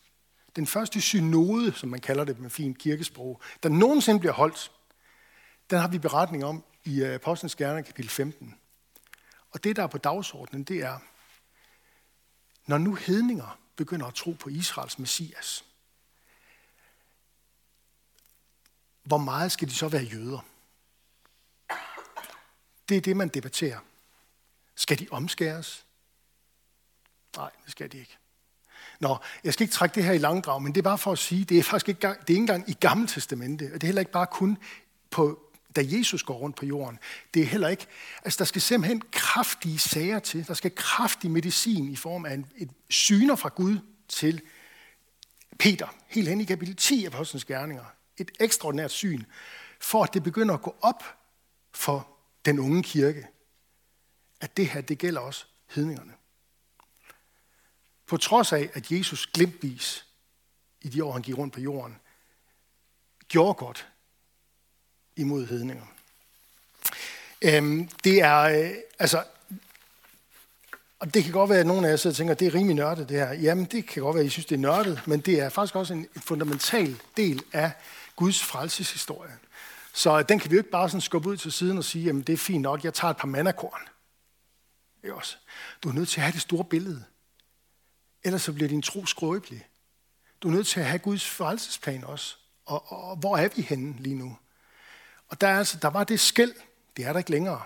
den 0.57 0.67
første 0.67 1.01
synode, 1.01 1.73
som 1.73 1.89
man 1.89 2.01
kalder 2.01 2.25
det 2.25 2.39
med 2.39 2.51
fint 2.51 2.79
kirkesprog, 2.79 3.41
der 3.63 3.69
nogensinde 3.69 4.21
bliver 4.21 4.33
holdt, 4.33 4.73
den 5.71 5.79
har 5.79 5.89
vi 5.89 5.99
beretning 5.99 6.45
om 6.45 6.65
i 6.85 7.03
øh, 7.03 7.15
Apostlenes 7.15 7.57
Gerninger 7.57 7.87
kapitel 7.87 8.11
15. 8.11 8.55
Og 9.51 9.65
det, 9.65 9.77
der 9.77 9.83
er 9.83 9.87
på 9.87 9.99
dagsordenen, 9.99 10.65
det 10.65 10.77
er, 10.77 10.99
når 12.69 12.79
nu 12.79 12.95
hedninger 12.95 13.59
begynder 13.77 14.07
at 14.07 14.15
tro 14.15 14.33
på 14.33 14.49
Israels 14.49 14.99
messias, 14.99 15.65
hvor 19.03 19.19
meget 19.19 19.53
skal 19.53 19.69
de 19.69 19.75
så 19.75 19.89
være 19.89 20.03
jøder? 20.03 20.41
Det 22.89 22.97
er 22.97 23.01
det, 23.01 23.17
man 23.17 23.29
debatterer. 23.29 23.79
Skal 24.75 24.99
de 24.99 25.09
omskæres? 25.11 25.87
Nej, 27.37 27.51
det 27.65 27.73
skal 27.73 27.93
de 27.93 27.99
ikke. 27.99 28.19
Nå, 29.01 29.17
jeg 29.45 29.53
skal 29.53 29.65
ikke 29.65 29.73
trække 29.75 29.95
det 29.95 30.05
her 30.05 30.13
i 30.13 30.19
langdrag, 30.19 30.63
men 30.63 30.75
det 30.75 30.81
er 30.81 30.83
bare 30.83 30.99
for 30.99 31.13
at 31.13 31.19
sige, 31.19 31.45
det 31.45 31.59
er 31.59 31.63
faktisk 31.63 31.89
ikke, 31.89 32.01
det 32.01 32.09
er 32.09 32.15
ikke 32.29 32.35
engang 32.35 32.71
i 32.71 32.73
Gamle 32.73 33.07
Testamente, 33.07 33.65
og 33.65 33.73
det 33.73 33.83
er 33.83 33.87
heller 33.87 34.01
ikke 34.01 34.13
bare 34.13 34.27
kun 34.27 34.59
på, 35.11 35.48
da 35.77 35.85
Jesus 35.85 36.23
går 36.23 36.35
rundt 36.35 36.57
på 36.57 36.67
jorden. 36.67 36.99
Det 37.35 37.43
er 37.43 37.47
heller 37.47 37.69
ikke, 37.69 37.87
altså 38.25 38.39
der 38.39 38.45
skal 38.45 38.63
simpelthen 38.63 39.03
kraftige 39.13 39.79
sager 39.79 40.19
til, 40.19 40.47
der 40.47 40.55
skal 40.55 40.75
kraftig 40.75 41.31
medicin 41.31 41.89
i 41.89 41.97
form 41.97 42.27
af 42.27 42.35
en, 42.35 42.47
et 42.57 42.71
syner 42.89 43.37
fra 43.37 43.49
Gud 43.49 43.79
til 44.09 44.43
Peter, 45.59 45.95
helt 46.07 46.29
hen 46.29 46.41
i 46.41 46.45
kapitel 46.45 46.77
10 46.77 47.05
af 47.05 47.09
Apostlenes 47.09 47.45
Gerninger. 47.45 47.85
Et 48.17 48.31
ekstraordinært 48.41 48.91
syn, 48.91 49.25
for 49.81 50.05
at 50.05 50.15
det 50.15 50.23
begynder 50.23 50.55
at 50.55 50.63
gå 50.63 50.77
op 50.83 51.05
for 51.75 52.09
den 52.45 52.59
unge 52.59 52.83
kirke, 52.83 53.27
at 54.41 54.57
det 54.57 54.69
her, 54.69 54.81
det 54.81 54.99
gælder 54.99 55.21
også 55.21 55.47
hedningerne. 55.67 56.13
På 58.07 58.17
trods 58.17 58.53
af, 58.53 58.71
at 58.75 58.93
Jesus 58.93 59.27
glimtvis 59.27 60.07
i 60.81 60.89
de 60.89 61.05
år, 61.05 61.13
han 61.13 61.23
gik 61.23 61.39
rundt 61.39 61.55
på 61.55 61.61
jorden, 61.61 61.97
gjorde 63.29 63.55
godt 63.55 63.89
imod 65.19 65.47
hedninger. 65.47 65.85
Øhm, 67.43 67.89
det 68.05 68.23
er, 68.23 68.39
øh, 68.39 68.71
altså, 68.99 69.25
og 70.99 71.15
det 71.15 71.25
kan 71.25 71.33
godt 71.33 71.51
være, 71.51 71.59
at 71.59 71.67
nogle 71.67 71.87
af 71.87 71.91
jer 71.91 71.97
sidder 71.97 72.15
og 72.15 72.17
tænker, 72.17 72.35
at 72.35 72.41
det 72.41 72.47
er 72.47 72.55
rimelig 72.55 72.77
nørdet 72.77 73.09
det 73.09 73.17
her. 73.17 73.33
Jamen, 73.33 73.65
det 73.65 73.87
kan 73.87 74.03
godt 74.03 74.15
være, 74.15 74.25
at 74.25 74.27
I 74.27 74.31
synes, 74.31 74.47
det 74.47 74.55
er 74.55 74.61
nørdet, 74.61 75.03
men 75.07 75.21
det 75.21 75.41
er 75.41 75.49
faktisk 75.49 75.77
også 75.77 75.95
en 75.95 76.09
fundamental 76.17 77.01
del 77.17 77.43
af 77.53 77.73
Guds 78.17 78.45
frelseshistorie. 78.45 79.33
Så 79.93 80.23
den 80.23 80.39
kan 80.39 80.51
vi 80.51 80.57
jo 80.57 80.61
ikke 80.61 80.71
bare 80.71 80.89
sådan 80.89 81.01
skubbe 81.01 81.29
ud 81.29 81.37
til 81.37 81.53
siden 81.53 81.79
og 81.79 81.85
sige, 81.85 82.05
jamen 82.05 82.23
det 82.23 82.33
er 82.33 82.37
fint 82.37 82.63
nok, 82.63 82.85
jeg 82.85 82.95
tager 82.95 83.11
et 83.11 83.17
par 83.17 83.29
mandakorn. 83.29 83.81
Det 85.03 85.11
er 85.11 85.15
også. 85.15 85.37
Du 85.83 85.89
er 85.89 85.93
nødt 85.93 86.09
til 86.09 86.21
at 86.21 86.25
have 86.25 86.33
det 86.33 86.41
store 86.41 86.65
billede. 86.65 87.05
Ellers 88.25 88.43
så 88.43 88.53
bliver 88.53 88.69
din 88.69 88.83
tro 88.83 89.07
skrøbelig. 89.07 89.67
Du 90.43 90.49
er 90.49 90.53
nødt 90.53 90.67
til 90.67 90.81
at 90.81 90.87
have 90.87 90.99
Guds 90.99 91.27
frelsesplan 91.27 92.05
også. 92.05 92.37
Og, 92.67 92.93
og, 92.93 93.05
og 93.11 93.17
hvor 93.17 93.37
er 93.37 93.49
vi 93.57 93.63
henne 93.63 93.95
lige 93.99 94.15
nu? 94.15 94.37
Og 95.29 95.41
der, 95.41 95.49
er 95.49 95.59
altså, 95.59 95.79
der 95.83 95.89
var 95.89 96.05
det 96.05 96.21
skæld. 96.21 96.55
Det 96.97 97.05
er 97.05 97.13
der 97.13 97.19
ikke 97.19 97.31
længere. 97.31 97.63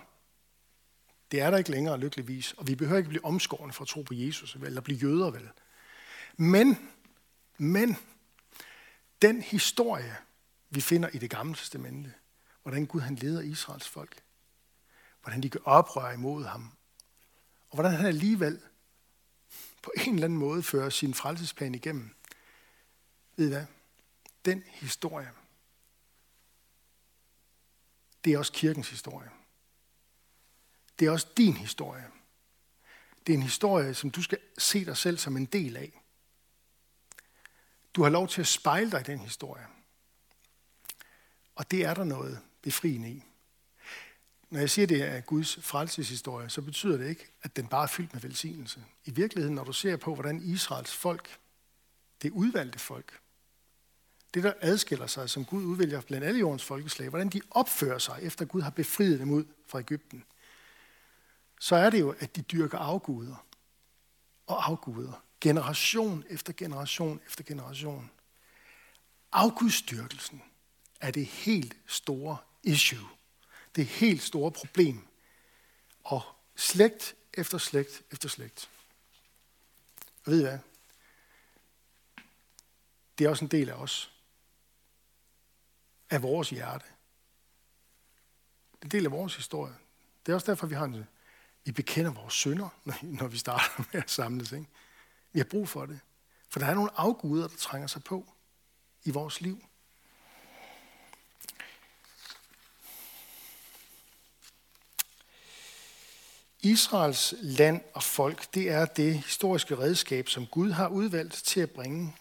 Det 1.31 1.41
er 1.41 1.51
der 1.51 1.59
ikke 1.59 1.71
længere, 1.71 1.99
lykkeligvis. 1.99 2.53
Og 2.53 2.67
vi 2.67 2.75
behøver 2.75 2.99
ikke 2.99 3.09
blive 3.09 3.25
omskårende 3.25 3.75
for 3.75 3.83
at 3.83 3.89
tro 3.89 4.03
på 4.03 4.15
Jesus, 4.15 4.55
eller 4.55 4.81
blive 4.81 4.99
jøder, 4.99 5.31
vel. 5.31 5.49
Men, 6.37 6.91
men, 7.59 7.97
den 9.23 9.43
historie, 9.43 10.17
vi 10.71 10.81
finder 10.81 11.09
i 11.09 11.19
det 11.19 11.31
gamle 11.31 11.55
testamente, 11.55 12.15
hvordan 12.63 12.87
Gud 12.87 13.01
han 13.01 13.15
leder 13.15 13.41
Israels 13.41 13.89
folk, 13.89 14.23
hvordan 15.23 15.43
de 15.43 15.49
gør 15.49 15.61
oprør 15.65 16.13
imod 16.13 16.45
ham, 16.45 16.73
og 17.71 17.77
hvordan 17.77 17.93
han 17.93 18.07
alligevel 18.07 18.61
på 19.83 19.93
en 19.97 20.15
eller 20.15 20.25
anden 20.25 20.39
måde 20.39 20.63
fører 20.63 20.91
sin 20.91 21.15
frelsesplan 21.15 21.75
igennem. 21.75 22.15
Ved 23.37 23.47
I 23.47 23.49
hvad? 23.49 23.67
Den 24.45 24.63
historie, 24.67 25.31
det 28.25 28.33
er 28.33 28.39
også 28.39 28.53
kirkens 28.53 28.91
historie. 28.91 29.31
Det 30.99 31.07
er 31.07 31.11
også 31.11 31.27
din 31.37 31.57
historie. 31.57 32.07
Det 33.27 33.33
er 33.33 33.37
en 33.37 33.43
historie, 33.43 33.95
som 33.95 34.11
du 34.11 34.23
skal 34.23 34.39
se 34.59 34.85
dig 34.85 34.97
selv 34.97 35.19
som 35.19 35.37
en 35.37 35.45
del 35.45 35.77
af. 35.77 36.03
Du 37.95 38.03
har 38.03 38.11
lov 38.11 38.29
til 38.29 38.41
at 38.41 38.47
spejle 38.47 38.91
dig 38.91 39.01
i 39.01 39.05
den 39.05 39.19
historie. 39.19 39.67
Og 41.55 41.71
det 41.71 41.85
er 41.85 41.95
der 41.95 42.05
noget 42.05 42.41
befriende 42.63 43.11
i. 43.11 43.25
Når 44.51 44.61
jeg 44.61 44.71
siger, 44.71 44.87
det 44.87 45.03
er 45.03 45.21
Guds 45.21 45.57
frelseshistorie, 45.57 46.51
så 46.51 46.63
betyder 46.63 46.97
det 46.97 47.09
ikke, 47.09 47.33
at 47.43 47.57
den 47.57 47.67
bare 47.67 47.83
er 47.83 47.87
fyldt 47.87 48.13
med 48.13 48.21
velsignelse. 48.21 48.85
I 49.05 49.11
virkeligheden, 49.11 49.55
når 49.55 49.65
du 49.65 49.73
ser 49.73 49.97
på, 49.97 50.15
hvordan 50.15 50.43
Israels 50.43 50.95
folk, 50.95 51.39
det 52.23 52.31
udvalgte 52.31 52.79
folk, 52.79 53.21
det 54.35 54.43
der 54.43 54.53
adskiller 54.61 55.07
sig, 55.07 55.31
som 55.31 55.45
Gud 55.45 55.65
udvælger 55.65 56.01
blandt 56.01 56.27
alle 56.27 56.41
jordens 56.41 56.65
folkeslag, 56.65 57.09
hvordan 57.09 57.29
de 57.29 57.41
opfører 57.51 57.99
sig, 57.99 58.19
efter 58.23 58.45
Gud 58.45 58.63
har 58.63 58.71
befriet 58.71 59.21
dem 59.21 59.31
ud 59.31 59.45
fra 59.67 59.79
Ægypten, 59.79 60.25
så 61.61 61.77
er 61.77 61.91
det 61.91 62.01
jo, 62.01 62.15
at 62.19 62.37
de 62.37 62.43
dyrker 62.43 62.79
afguder 62.79 63.47
og 64.47 64.69
afguder. 64.69 65.25
Generation 65.41 66.25
efter 66.31 66.53
generation 66.53 67.21
efter 67.27 67.45
generation. 67.45 68.11
Afgudstyrkelsen 69.33 70.43
er 71.01 71.11
det 71.11 71.27
helt 71.27 71.77
store 71.87 72.37
issue 72.63 73.09
det 73.77 73.87
helt 73.87 74.23
store 74.23 74.53
problem. 74.53 75.07
Og 76.05 76.23
slægt 76.57 77.15
efter 77.35 77.59
slægt 77.59 78.03
efter 78.11 78.29
slægt. 78.29 78.69
Og 80.25 80.33
ved 80.33 80.39
I 80.41 80.43
hvad? 80.43 80.59
Det 83.19 83.25
er 83.25 83.29
også 83.29 83.45
en 83.45 83.51
del 83.51 83.69
af 83.69 83.75
os. 83.75 84.12
Af 86.13 86.23
vores 86.23 86.51
hjerte. 86.51 86.85
Det 88.73 88.85
er 88.85 88.89
del 88.89 89.05
af 89.05 89.13
vores 89.13 89.37
historie. 89.37 89.75
Det 90.27 90.33
er 90.33 90.35
også 90.35 90.47
derfor, 90.47 90.67
vi 90.67 90.75
har 90.75 90.85
en, 90.85 91.07
vi 91.65 91.73
bekender 91.73 92.11
vores 92.11 92.35
synder, 92.35 92.69
når 93.21 93.27
vi 93.27 93.39
starter 93.39 93.85
med 93.93 94.03
at 94.03 94.11
samles. 94.11 94.53
Ikke? 94.53 94.67
Vi 95.33 95.39
har 95.39 95.45
brug 95.45 95.69
for 95.69 95.87
det. 95.87 96.01
For 96.49 96.61
der 96.61 96.67
er 96.67 96.75
nogle 96.75 96.91
afguder, 96.97 97.49
der 97.49 97.57
trænger 97.57 97.89
sig 97.89 98.05
på 98.05 98.33
i 99.05 99.11
vores 99.11 99.41
liv. 99.41 99.65
Israels 106.61 107.35
land 107.41 107.83
og 107.95 108.03
folk, 108.03 108.55
det 108.55 108.71
er 108.71 108.85
det 108.85 109.15
historiske 109.15 109.79
redskab, 109.79 110.29
som 110.29 110.47
Gud 110.47 110.71
har 110.71 110.89
udvalgt 110.89 111.35
til 111.35 111.61
at 111.61 111.71
bringe 111.71 112.17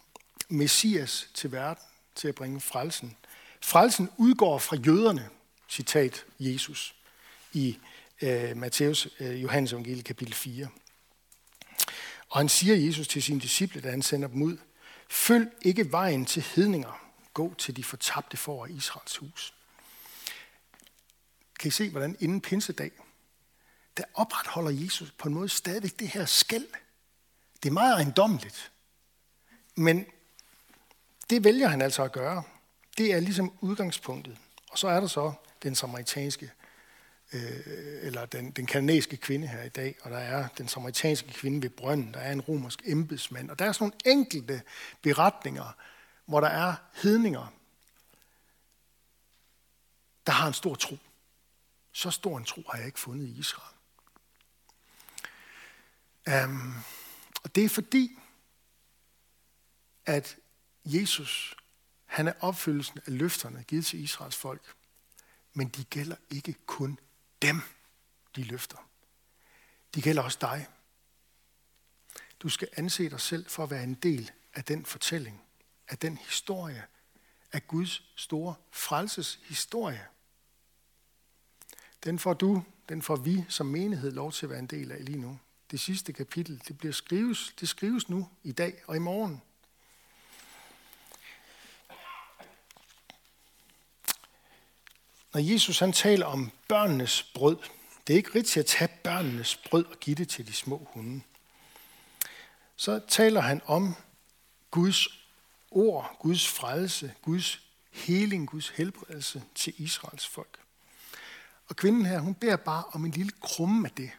Messias 0.50 1.30
til 1.34 1.52
verden, 1.52 1.84
til 2.16 2.28
at 2.28 2.36
bringe 2.36 2.62
frelsen. 2.62 3.18
Frelsen 3.63 4.10
udgår 4.18 4.58
fra 4.58 4.75
jøderne, 4.75 5.30
citat 5.70 6.25
Jesus, 6.39 6.96
i 7.53 7.77
øh, 8.22 8.58
Matthæus 8.58 9.08
øh, 9.20 9.44
Johannes 9.44 9.72
evangelie 9.74 10.03
kapitel 10.03 10.34
4. 10.34 10.68
Og 12.30 12.38
han 12.38 12.50
siger 12.50 12.75
Jesus 12.75 13.08
til 13.08 13.24
sine 13.24 13.39
disciple, 13.39 13.82
da 13.82 13.89
han 13.89 14.01
sender 14.01 14.27
dem 14.27 14.41
ud, 14.41 14.58
følg 15.10 15.51
ikke 15.62 15.91
vejen 15.91 16.25
til 16.25 16.41
hedninger, 16.41 17.12
gå 17.34 17.53
til 17.58 17.75
de 17.75 17.84
fortabte 17.84 18.38
for 18.38 18.65
Israels 18.65 19.18
hus. 19.18 19.53
Kan 21.60 21.68
I 21.68 21.72
se, 21.72 21.89
hvordan 21.89 22.18
inden 22.20 22.41
pinsedag, 22.41 22.91
der 23.98 24.03
opretholder 24.13 24.72
Jesus 24.72 25.12
på 25.12 25.27
en 25.27 25.34
måde 25.34 25.50
stadigvæk 25.50 26.00
det 26.00 26.08
her 26.08 26.25
skæld. 26.25 26.68
Det 27.63 27.70
er 27.70 27.74
meget 27.74 27.94
ejendommeligt. 27.94 28.72
Men 29.75 30.06
det 31.30 31.44
vælger 31.44 31.68
han 31.68 31.82
altså 31.82 32.03
at 32.03 32.12
gøre. 32.12 32.44
Det 32.98 33.14
er 33.14 33.20
ligesom 33.20 33.54
udgangspunktet. 33.62 34.38
Og 34.72 34.78
så 34.78 34.88
er 34.88 35.00
der 35.00 35.08
så 35.08 35.34
den 35.64 35.76
samaritanske, 35.76 36.52
øh, 37.34 37.42
eller 38.02 38.26
den, 38.26 38.52
den 38.52 38.66
kanadiske 38.66 39.18
kvinde 39.18 39.48
her 39.48 39.64
i 39.64 39.70
dag, 39.70 39.96
og 40.02 40.12
der 40.12 40.18
er 40.18 40.48
den 40.58 40.68
samaritanske 40.68 41.34
kvinde 41.34 41.62
ved 41.62 41.70
brønden, 41.70 42.14
der 42.14 42.20
er 42.20 42.32
en 42.32 42.42
romersk 42.42 42.82
embedsmand, 42.86 43.50
og 43.50 43.60
der 43.60 43.66
er 43.66 43.72
sådan 43.72 43.84
nogle 43.86 44.18
enkelte 44.18 44.62
beretninger, 45.02 45.76
hvor 46.26 46.40
der 46.40 46.48
er 46.48 46.76
hedninger, 46.94 47.54
der 50.26 50.32
har 50.32 50.48
en 50.48 50.54
stor 50.54 50.76
tro. 50.76 50.98
Så 51.92 52.12
stor 52.12 52.38
en 52.38 52.46
tro 52.46 52.64
har 52.70 52.78
jeg 52.78 52.86
ikke 52.86 53.00
fundet 53.00 53.28
i 53.28 53.40
Israel. 53.40 53.76
Um, 56.46 56.76
og 57.44 57.56
det 57.56 57.66
er 57.66 57.70
fordi, 57.70 58.20
at 60.06 60.38
Jesus, 60.86 61.58
han 62.22 62.28
er 62.28 62.34
opfyldelsen 62.40 63.00
af 63.06 63.18
løfterne 63.18 63.63
givet 63.63 63.86
til 63.86 64.04
Israels 64.04 64.36
folk. 64.36 64.75
Men 65.54 65.68
de 65.68 65.84
gælder 65.84 66.16
ikke 66.30 66.56
kun 66.66 67.00
dem, 67.42 67.62
de 68.36 68.44
løfter. 68.44 68.90
De 69.96 70.01
gælder 70.01 70.22
også 70.22 70.38
dig. 70.42 70.68
Du 72.40 72.50
skal 72.50 72.68
anse 72.78 73.10
dig 73.10 73.22
selv 73.22 73.50
for 73.50 73.63
at 73.63 73.70
være 73.70 73.84
en 73.84 73.94
del 73.94 74.32
af 74.54 74.63
den 74.63 74.86
fortælling, 74.86 75.42
af 75.88 75.98
den 75.98 76.18
historie, 76.18 76.86
af 77.51 77.68
Guds 77.68 78.04
store 78.16 78.56
frelseshistorie. 78.72 80.08
Den 82.04 82.20
får 82.20 82.34
du, 82.34 82.63
den 82.90 83.01
får 83.01 83.16
vi 83.16 83.46
som 83.50 83.66
menighed 83.66 84.12
lov 84.12 84.32
til 84.32 84.46
at 84.46 84.50
være 84.50 84.60
en 84.60 84.68
del 84.68 84.92
af 84.92 85.06
lige 85.06 85.20
nu 85.20 85.40
det 85.72 85.80
sidste 85.80 86.13
kapitel, 86.13 86.62
det 86.68 86.78
bliver 86.78 86.94
skrives, 86.94 87.54
det 87.60 87.70
skrives 87.70 88.10
nu, 88.10 88.30
i 88.44 88.51
dag 88.51 88.84
og 88.88 88.96
i 88.96 89.00
morgen. 89.00 89.42
Når 95.34 95.42
Jesus 95.42 95.80
han 95.80 95.94
taler 95.94 96.26
om 96.26 96.52
børnenes 96.68 97.24
brød, 97.24 97.58
Det 98.08 98.14
er 98.14 98.18
ikke 98.18 98.36
rigtigt 98.36 98.58
at 98.58 98.66
tage 98.66 98.88
børnenes 99.04 99.56
brød 99.56 99.86
og 99.86 100.00
give 100.00 100.16
det 100.16 100.30
til 100.30 100.48
de 100.48 100.54
små 100.54 100.88
hunde. 100.94 101.22
Så 102.76 103.02
taler 103.08 103.42
han 103.42 103.62
om 103.66 103.96
Guds 104.72 105.08
ord, 105.72 106.18
Guds 106.20 106.48
frelse, 106.48 107.14
Guds 107.22 107.62
heling, 107.92 108.48
Guds 108.50 108.70
helbredelse 108.70 109.44
til 109.56 109.74
Israels 109.78 110.28
folk. 110.28 110.60
Og 111.70 111.76
kvinden 111.76 112.06
her, 112.06 112.20
hun 112.20 112.36
beder 112.36 112.56
bare 112.56 112.84
om 112.84 113.06
en 113.06 113.12
lille 113.12 113.32
krumme 113.42 113.88
af 113.88 113.92
det. 113.92 114.12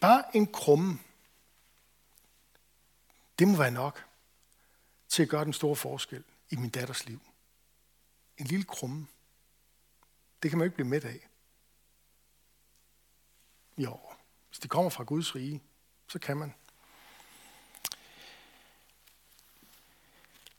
Bare 0.00 0.36
en 0.36 0.46
krumme. 0.46 0.98
Det 3.38 3.48
må 3.48 3.56
være 3.56 3.70
nok 3.70 4.04
til 5.08 5.22
at 5.22 5.28
gøre 5.28 5.44
den 5.44 5.52
store 5.52 5.76
forskel 5.76 6.24
i 6.50 6.56
min 6.56 6.70
datters 6.70 7.06
liv. 7.06 7.20
En 8.40 8.46
lille 8.46 8.64
krumme. 8.64 9.06
Det 10.42 10.50
kan 10.50 10.58
man 10.58 10.64
jo 10.64 10.68
ikke 10.68 10.74
blive 10.74 10.88
med 10.88 11.04
af. 11.04 11.28
Jo, 13.78 14.00
hvis 14.48 14.58
det 14.58 14.70
kommer 14.70 14.90
fra 14.90 15.04
Guds 15.04 15.34
rige, 15.34 15.62
så 16.08 16.18
kan 16.18 16.36
man. 16.36 16.54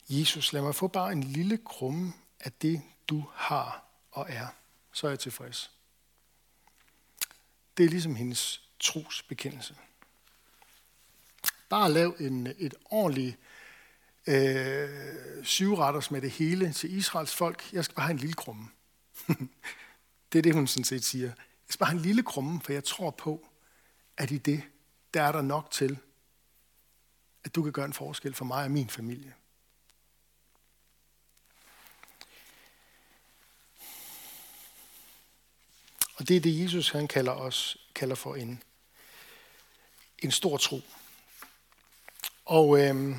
Jesus, 0.09 0.53
lad 0.53 0.61
mig 0.61 0.75
få 0.75 0.87
bare 0.87 1.11
en 1.11 1.23
lille 1.23 1.57
krumme 1.57 2.13
af 2.39 2.51
det, 2.51 2.81
du 3.09 3.25
har 3.33 3.85
og 4.11 4.25
er. 4.29 4.47
Så 4.93 5.07
er 5.07 5.11
jeg 5.11 5.19
tilfreds. 5.19 5.71
Det 7.77 7.85
er 7.85 7.89
ligesom 7.89 8.15
hendes 8.15 8.69
trosbekendelse. 8.79 9.75
Bare 11.69 11.91
lav 11.91 12.15
en, 12.19 12.47
et 12.47 12.73
ordentligt 12.85 13.37
øh, 14.27 15.43
syvretters 15.43 16.11
med 16.11 16.21
det 16.21 16.31
hele 16.31 16.73
til 16.73 16.97
Israels 16.97 17.35
folk. 17.35 17.73
Jeg 17.73 17.85
skal 17.85 17.95
bare 17.95 18.05
have 18.05 18.13
en 18.13 18.19
lille 18.19 18.33
krumme. 18.33 18.69
det 20.31 20.37
er 20.37 20.41
det, 20.41 20.53
hun 20.53 20.67
sådan 20.67 20.83
set 20.83 21.05
siger. 21.05 21.27
Jeg 21.27 21.35
skal 21.69 21.79
bare 21.79 21.89
have 21.89 21.97
en 21.97 22.05
lille 22.05 22.23
krumme, 22.23 22.61
for 22.61 22.73
jeg 22.73 22.83
tror 22.83 23.11
på, 23.11 23.47
at 24.17 24.31
i 24.31 24.37
det, 24.37 24.63
der 25.13 25.21
er 25.21 25.31
der 25.31 25.41
nok 25.41 25.71
til, 25.71 25.97
at 27.43 27.55
du 27.55 27.63
kan 27.63 27.71
gøre 27.71 27.85
en 27.85 27.93
forskel 27.93 28.33
for 28.33 28.45
mig 28.45 28.63
og 28.63 28.71
min 28.71 28.89
familie. 28.89 29.33
Og 36.15 36.27
det 36.27 36.35
er 36.35 36.41
det, 36.41 36.63
Jesus 36.63 36.89
han 36.89 37.07
kalder 37.07 37.31
os 37.31 37.77
kalder 37.95 38.15
for 38.15 38.35
en, 38.35 38.63
en 40.19 40.31
stor 40.31 40.57
tro. 40.57 40.81
Og, 42.45 42.79
øhm, 42.79 43.15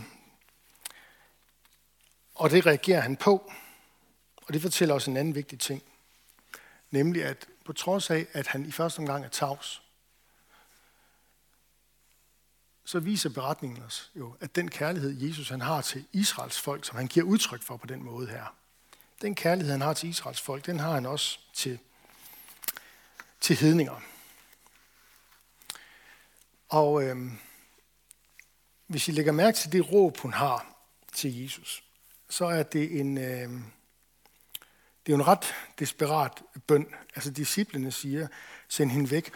og 2.43 2.51
det 2.51 2.67
reagerer 2.67 3.01
han 3.01 3.17
på. 3.17 3.53
Og 4.37 4.55
det 4.55 4.63
fortæller 4.63 4.95
os 4.95 5.07
en 5.07 5.17
anden 5.17 5.35
vigtig 5.35 5.61
ting. 5.61 5.83
Nemlig 6.91 7.25
at 7.25 7.47
på 7.65 7.73
trods 7.73 8.11
af, 8.11 8.27
at 8.33 8.47
han 8.47 8.67
i 8.67 8.71
første 8.71 8.99
omgang 8.99 9.25
er 9.25 9.29
tavs, 9.29 9.83
så 12.85 13.01
viser 13.01 13.31
beretningen 13.31 13.83
os 13.83 14.11
jo, 14.15 14.37
at 14.41 14.57
den 14.57 14.71
kærlighed, 14.71 15.29
Jesus 15.29 15.49
han 15.49 15.61
har 15.61 15.83
til 15.83 16.05
Israels 16.13 16.61
folk, 16.61 16.85
som 16.85 16.97
han 16.97 17.07
giver 17.07 17.27
udtryk 17.27 17.63
for 17.63 17.77
på 17.77 17.87
den 17.87 18.03
måde 18.03 18.29
her, 18.29 18.55
den 19.23 19.35
kærlighed, 19.35 19.73
han 19.73 19.81
har 19.81 19.95
til 19.95 20.09
Israels 20.09 20.41
folk, 20.41 20.67
den 20.67 20.81
har 20.81 20.95
han 20.95 21.07
også 21.07 21.39
til, 21.55 21.79
til 23.41 23.57
hedninger. 23.57 24.01
Og 26.69 27.03
øhm, 27.03 27.39
hvis 28.87 29.09
I 29.09 29.13
lægger 29.13 29.33
mærke 29.33 29.57
til 29.57 29.73
det 29.73 29.93
råb, 29.93 30.19
hun 30.19 30.33
har 30.33 30.67
til 31.13 31.43
Jesus, 31.43 31.83
så 32.33 32.45
er 32.45 32.62
det 32.62 33.01
en, 33.01 33.19
øh, 33.19 33.51
det 35.07 35.12
er 35.12 35.15
en 35.15 35.27
ret 35.27 35.55
desperat 35.79 36.43
bøn. 36.67 36.87
Altså 37.15 37.31
disciplene 37.31 37.93
siger, 37.93 38.27
send 38.69 38.91
hende 38.91 39.11
væk. 39.11 39.31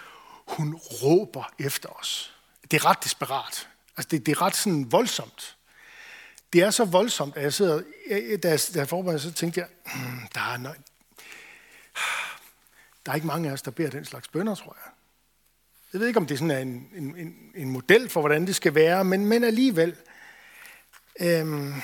Hun 0.46 0.74
råber 0.74 1.54
efter 1.58 1.88
os. 1.88 2.36
Det 2.70 2.74
er 2.74 2.84
ret 2.84 3.04
desperat. 3.04 3.68
Altså 3.96 4.08
det, 4.10 4.26
det 4.26 4.32
er 4.32 4.42
ret 4.42 4.56
sådan 4.56 4.92
voldsomt. 4.92 5.56
Det 6.52 6.62
er 6.62 6.70
så 6.70 6.84
voldsomt, 6.84 7.36
at 7.36 7.42
jeg 7.42 7.52
sidder, 7.52 7.82
da 8.42 8.48
jeg, 8.48 8.60
da 8.74 8.78
jeg 8.78 8.88
forberedte, 8.88 9.22
så 9.22 9.32
tænkte 9.32 9.60
jeg, 9.60 9.68
hmm, 9.94 10.28
der 10.34 10.40
er, 10.40 10.56
nøj, 10.56 10.76
der 13.06 13.12
er 13.12 13.14
ikke 13.14 13.26
mange 13.26 13.48
af 13.48 13.52
os, 13.52 13.62
der 13.62 13.70
beder 13.70 13.90
den 13.90 14.04
slags 14.04 14.28
bønder, 14.28 14.54
tror 14.54 14.76
jeg. 14.84 14.92
Jeg 15.92 16.00
ved 16.00 16.08
ikke, 16.08 16.20
om 16.20 16.26
det 16.26 16.38
sådan 16.38 16.50
er 16.50 16.58
en, 16.58 16.90
en, 16.94 17.16
en, 17.16 17.52
en 17.54 17.70
model 17.70 18.08
for, 18.08 18.20
hvordan 18.20 18.46
det 18.46 18.56
skal 18.56 18.74
være, 18.74 19.04
men, 19.04 19.26
men 19.26 19.44
alligevel. 19.44 19.96
Øhm, 21.20 21.74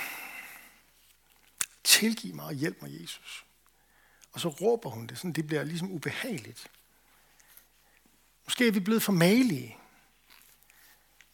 tilgiv 1.85 2.35
mig 2.35 2.45
og 2.45 2.55
hjælp 2.55 2.83
mig, 2.83 3.01
Jesus. 3.03 3.45
Og 4.33 4.41
så 4.41 4.49
råber 4.49 4.91
hun 4.91 5.07
det, 5.07 5.19
sådan 5.19 5.33
det 5.33 5.47
bliver 5.47 5.65
ligesom 5.65 5.93
ubehageligt. 5.93 6.71
Måske 8.45 8.69
er 8.69 8.73
vi 8.73 8.81
blevet 8.81 9.03
for 9.03 9.13
malige. 9.13 9.77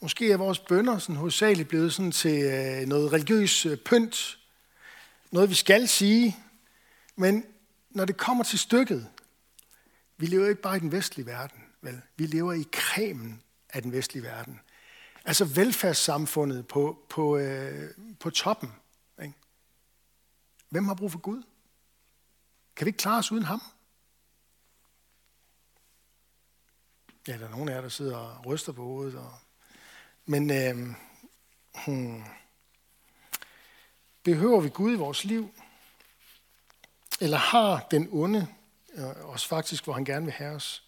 Måske 0.00 0.32
er 0.32 0.36
vores 0.36 0.58
bønder 0.58 0.98
sådan 0.98 1.16
hovedsageligt 1.16 1.68
blevet 1.68 1.94
sådan 1.94 2.12
til 2.12 2.42
øh, 2.42 2.88
noget 2.88 3.12
religiøs 3.12 3.66
øh, 3.66 3.76
pynt. 3.76 4.38
Noget, 5.30 5.50
vi 5.50 5.54
skal 5.54 5.88
sige. 5.88 6.36
Men 7.16 7.44
når 7.90 8.04
det 8.04 8.16
kommer 8.16 8.44
til 8.44 8.58
stykket, 8.58 9.08
vi 10.16 10.26
lever 10.26 10.48
ikke 10.48 10.62
bare 10.62 10.76
i 10.76 10.80
den 10.80 10.92
vestlige 10.92 11.26
verden. 11.26 11.64
Vel? 11.82 12.00
Vi 12.16 12.26
lever 12.26 12.52
i 12.52 12.64
kremen 12.72 13.42
af 13.70 13.82
den 13.82 13.92
vestlige 13.92 14.24
verden. 14.24 14.60
Altså 15.24 15.44
velfærdssamfundet 15.44 16.66
på, 16.66 16.98
på, 17.08 17.38
øh, 17.38 17.90
på 18.20 18.30
toppen. 18.30 18.72
Hvem 20.68 20.84
har 20.84 20.94
brug 20.94 21.12
for 21.12 21.18
Gud? 21.18 21.42
Kan 22.76 22.84
vi 22.84 22.88
ikke 22.88 22.98
klare 22.98 23.18
os 23.18 23.32
uden 23.32 23.44
ham? 23.44 23.62
Ja, 27.28 27.38
der 27.38 27.46
er 27.46 27.50
nogen 27.50 27.68
af 27.68 27.74
jer, 27.74 27.80
der 27.80 27.88
sidder 27.88 28.16
og 28.16 28.46
ryster 28.46 28.72
på 28.72 28.82
hovedet. 28.82 29.18
Og... 29.18 29.32
Men 30.24 30.50
øh, 30.50 30.94
hmm. 31.86 32.24
behøver 34.22 34.60
vi 34.60 34.68
Gud 34.68 34.92
i 34.92 34.96
vores 34.96 35.24
liv? 35.24 35.54
Eller 37.20 37.38
har 37.38 37.86
den 37.90 38.08
onde 38.12 38.48
øh, 38.94 39.30
os 39.30 39.46
faktisk, 39.46 39.84
hvor 39.84 39.92
han 39.92 40.04
gerne 40.04 40.24
vil 40.24 40.34
have 40.34 40.54
os? 40.54 40.84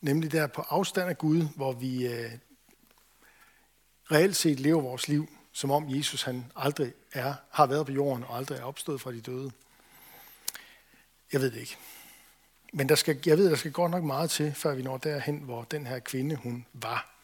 Nemlig 0.00 0.32
der 0.32 0.46
på 0.46 0.62
afstand 0.62 1.08
af 1.08 1.18
Gud, 1.18 1.42
hvor 1.56 1.72
vi 1.72 2.06
øh, 2.06 2.32
reelt 4.10 4.36
set 4.36 4.60
lever 4.60 4.82
vores 4.82 5.08
liv, 5.08 5.28
som 5.52 5.70
om 5.70 5.96
Jesus 5.96 6.22
han 6.22 6.52
aldrig 6.56 6.92
er, 7.14 7.34
har 7.50 7.66
været 7.66 7.86
på 7.86 7.92
jorden 7.92 8.24
og 8.24 8.36
aldrig 8.36 8.58
er 8.58 8.64
opstået 8.64 9.00
fra 9.00 9.12
de 9.12 9.20
døde. 9.20 9.52
Jeg 11.32 11.40
ved 11.40 11.50
det 11.50 11.60
ikke. 11.60 11.76
Men 12.72 12.88
der 12.88 12.94
skal, 12.94 13.20
jeg 13.26 13.38
ved, 13.38 13.50
der 13.50 13.56
skal 13.56 13.72
godt 13.72 13.90
nok 13.90 14.04
meget 14.04 14.30
til, 14.30 14.54
før 14.54 14.74
vi 14.74 14.82
når 14.82 14.98
derhen, 14.98 15.38
hvor 15.38 15.62
den 15.62 15.86
her 15.86 15.98
kvinde, 15.98 16.36
hun 16.36 16.66
var. 16.72 17.14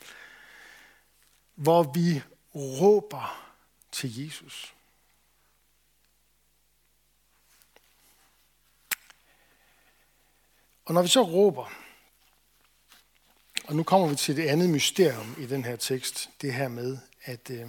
Hvor 1.55 1.83
vi 1.83 2.23
råber 2.55 3.53
til 3.93 4.25
Jesus. 4.25 4.75
Og 10.85 10.95
når 10.95 11.03
vi 11.03 11.09
så 11.09 11.23
råber, 11.23 11.73
og 13.65 13.77
nu 13.77 13.83
kommer 13.83 14.09
vi 14.09 14.17
til 14.17 14.37
det 14.37 14.47
andet 14.47 14.71
mysterium 14.71 15.35
i 15.39 15.47
den 15.47 15.65
her 15.65 15.77
tekst, 15.77 16.31
det 16.41 16.55
her 16.55 16.69
med, 16.69 16.99
at 17.25 17.51
øh, 17.51 17.69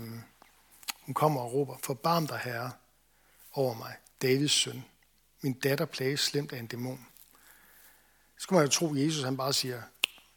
hun 1.12 1.16
kommer 1.16 1.42
og 1.42 1.54
råber, 1.54 1.78
forbarm 1.84 2.28
dig 2.28 2.40
herre 2.44 2.72
over 3.54 3.74
mig, 3.74 3.96
Davids 4.22 4.52
søn. 4.52 4.86
Min 5.42 5.54
datter 5.54 5.86
plages 5.86 6.20
slemt 6.20 6.54
af 6.54 6.60
en 6.60 6.68
dæmon. 6.68 7.08
Så 8.38 8.44
skulle 8.44 8.58
man 8.58 8.68
jo 8.68 8.72
tro, 8.72 8.94
at 8.94 9.02
Jesus 9.02 9.24
han 9.24 9.38
bare 9.38 9.54
siger, 9.54 9.82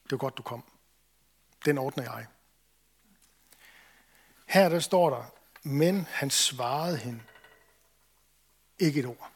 det 0.05 0.11
var 0.11 0.17
godt, 0.17 0.37
du 0.39 0.43
kom. 0.43 0.65
Den 1.65 1.79
ordner 1.79 2.03
jeg. 2.03 2.27
Her 4.47 4.69
der 4.69 4.81
står 4.81 5.11
der, 5.11 5.25
men 5.63 6.07
han 6.11 6.31
svarede 6.31 6.97
hende 6.97 7.21
ikke 8.79 9.01
et 9.01 9.07
ord. 9.07 9.31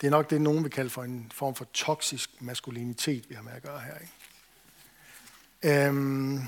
Det 0.00 0.06
er 0.06 0.10
nok 0.10 0.30
det, 0.30 0.40
nogen 0.40 0.64
vil 0.64 0.72
kalde 0.72 0.90
for 0.90 1.04
en 1.04 1.32
form 1.34 1.54
for 1.54 1.64
toksisk 1.64 2.42
maskulinitet, 2.42 3.28
vi 3.28 3.34
har 3.34 3.42
med 3.42 3.52
at 3.52 3.62
gøre 3.62 3.80
her. 3.80 3.98
Ikke? 3.98 5.86
Øhm, 5.86 6.40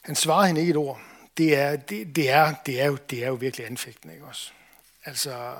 han 0.00 0.16
svarede 0.16 0.46
hende 0.46 0.60
ikke 0.60 0.70
et 0.70 0.76
ord. 0.76 1.09
Det 1.36 1.56
er, 1.56 1.76
det, 1.76 2.16
det 2.16 2.30
er, 2.30 2.54
det 2.66 2.80
er, 2.80 2.86
jo, 2.86 2.98
det 3.10 3.24
er 3.24 3.28
jo 3.28 3.34
virkelig 3.34 3.66
anfægtende, 3.66 4.14
ikke 4.14 4.26
også? 4.26 4.52
Altså, 5.04 5.56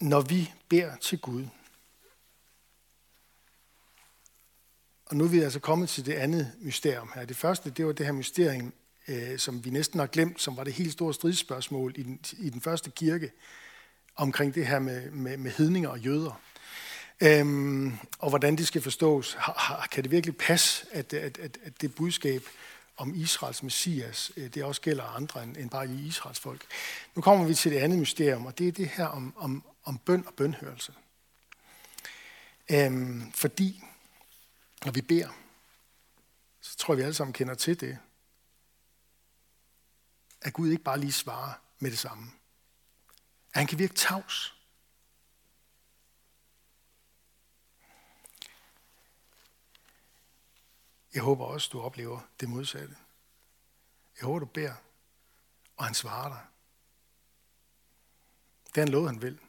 når 0.00 0.20
vi 0.20 0.52
beder 0.68 0.96
til 0.96 1.18
Gud, 1.18 1.46
og 5.06 5.16
nu 5.16 5.24
er 5.24 5.28
vi 5.28 5.40
altså 5.40 5.60
kommet 5.60 5.88
til 5.88 6.06
det 6.06 6.12
andet 6.12 6.52
mysterium 6.60 7.10
her. 7.14 7.24
Det 7.24 7.36
første, 7.36 7.70
det 7.70 7.86
var 7.86 7.92
det 7.92 8.06
her 8.06 8.12
mysterium, 8.12 8.72
øh, 9.08 9.38
som 9.38 9.64
vi 9.64 9.70
næsten 9.70 10.00
har 10.00 10.06
glemt, 10.06 10.40
som 10.40 10.56
var 10.56 10.64
det 10.64 10.72
helt 10.72 10.92
store 10.92 11.14
stridsspørgsmål 11.14 11.94
i 11.96 12.02
den, 12.02 12.20
i 12.38 12.50
den 12.50 12.60
første 12.60 12.90
kirke, 12.90 13.32
omkring 14.16 14.54
det 14.54 14.66
her 14.66 14.78
med, 14.78 15.10
med, 15.10 15.36
med 15.36 15.50
hedninger 15.50 15.88
og 15.88 15.98
jøder. 15.98 16.40
Øhm, 17.22 17.98
og 18.18 18.28
hvordan 18.28 18.56
det 18.56 18.66
skal 18.66 18.82
forstås. 18.82 19.34
Har, 19.38 19.88
kan 19.90 20.02
det 20.02 20.10
virkelig 20.10 20.36
passe, 20.36 20.86
at, 20.92 21.12
at, 21.12 21.38
at, 21.38 21.58
at 21.64 21.80
det 21.80 21.94
budskab 21.94 22.42
om 22.96 23.14
Israels 23.14 23.62
messias, 23.62 24.32
øh, 24.36 24.54
det 24.54 24.64
også 24.64 24.80
gælder 24.80 25.04
andre 25.04 25.42
end, 25.42 25.56
end 25.56 25.70
bare 25.70 25.88
i 25.88 26.06
Israels 26.06 26.40
folk. 26.40 26.66
Nu 27.14 27.22
kommer 27.22 27.46
vi 27.46 27.54
til 27.54 27.72
det 27.72 27.78
andet 27.78 27.98
mysterium, 27.98 28.46
og 28.46 28.58
det 28.58 28.68
er 28.68 28.72
det 28.72 28.88
her 28.88 29.06
om, 29.06 29.34
om, 29.36 29.64
om 29.84 29.98
bøn 29.98 30.26
og 30.26 30.34
bønhørelse. 30.34 30.92
Øhm, 32.70 33.32
fordi 33.32 33.84
når 34.84 34.92
vi 34.92 35.00
beder, 35.00 35.28
så 36.60 36.76
tror 36.76 36.94
jeg, 36.94 36.98
vi 36.98 37.02
alle 37.02 37.14
sammen 37.14 37.32
kender 37.32 37.54
til 37.54 37.80
det, 37.80 37.98
at 40.42 40.52
Gud 40.52 40.70
ikke 40.70 40.84
bare 40.84 41.00
lige 41.00 41.12
svarer 41.12 41.52
med 41.78 41.90
det 41.90 41.98
samme. 41.98 42.30
At 43.52 43.58
han 43.58 43.66
kan 43.66 43.78
virke 43.78 43.94
tavs. 43.94 44.51
Jeg 51.14 51.22
håber 51.22 51.44
også, 51.44 51.68
du 51.72 51.80
oplever 51.80 52.20
det 52.40 52.48
modsatte. 52.48 52.96
Jeg 54.20 54.26
håber, 54.26 54.38
du 54.38 54.46
beder, 54.46 54.74
og 55.76 55.84
han 55.84 55.94
svarer 55.94 56.28
dig. 56.28 56.46
Det 58.74 58.80
er 58.80 58.82
en 58.86 58.92
lov, 58.92 59.06
han 59.06 59.22
vil. 59.22 59.40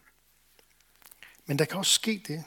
Men 1.45 1.59
der 1.59 1.65
kan 1.65 1.77
også 1.77 1.91
ske 1.91 2.23
det, 2.27 2.45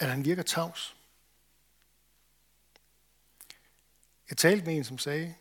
at 0.00 0.08
han 0.10 0.24
virker 0.24 0.42
tavs. 0.42 0.96
Jeg 4.30 4.36
talte 4.36 4.66
med 4.66 4.76
en, 4.76 4.84
som 4.84 4.98
sagde, 4.98 5.34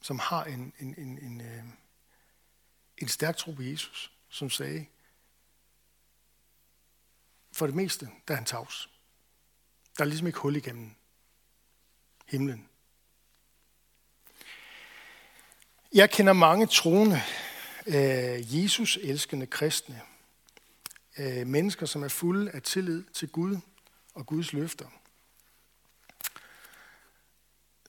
som 0.00 0.18
har 0.18 0.44
en, 0.44 0.72
en, 0.78 0.94
en, 0.98 1.18
en, 1.18 1.40
øh, 1.40 1.64
en 2.98 3.08
stærk 3.08 3.36
tro 3.36 3.52
på 3.52 3.62
Jesus, 3.62 4.12
som 4.28 4.50
sagde, 4.50 4.86
for 7.52 7.66
det 7.66 7.74
meste, 7.74 8.10
der 8.28 8.34
er 8.34 8.36
han 8.36 8.44
tavs. 8.44 8.93
Der 9.98 10.04
er 10.04 10.08
ligesom 10.08 10.26
ikke 10.26 10.38
hul 10.38 10.56
igennem 10.56 10.90
himlen. 12.26 12.68
Jeg 15.92 16.10
kender 16.10 16.32
mange 16.32 16.66
troende, 16.66 17.22
øh, 17.86 18.62
Jesus 18.62 18.98
elskende 19.02 19.46
kristne, 19.46 20.00
øh, 21.18 21.46
mennesker, 21.46 21.86
som 21.86 22.02
er 22.02 22.08
fulde 22.08 22.50
af 22.50 22.62
tillid 22.62 23.04
til 23.04 23.28
Gud 23.28 23.56
og 24.14 24.26
Guds 24.26 24.52
løfter, 24.52 24.86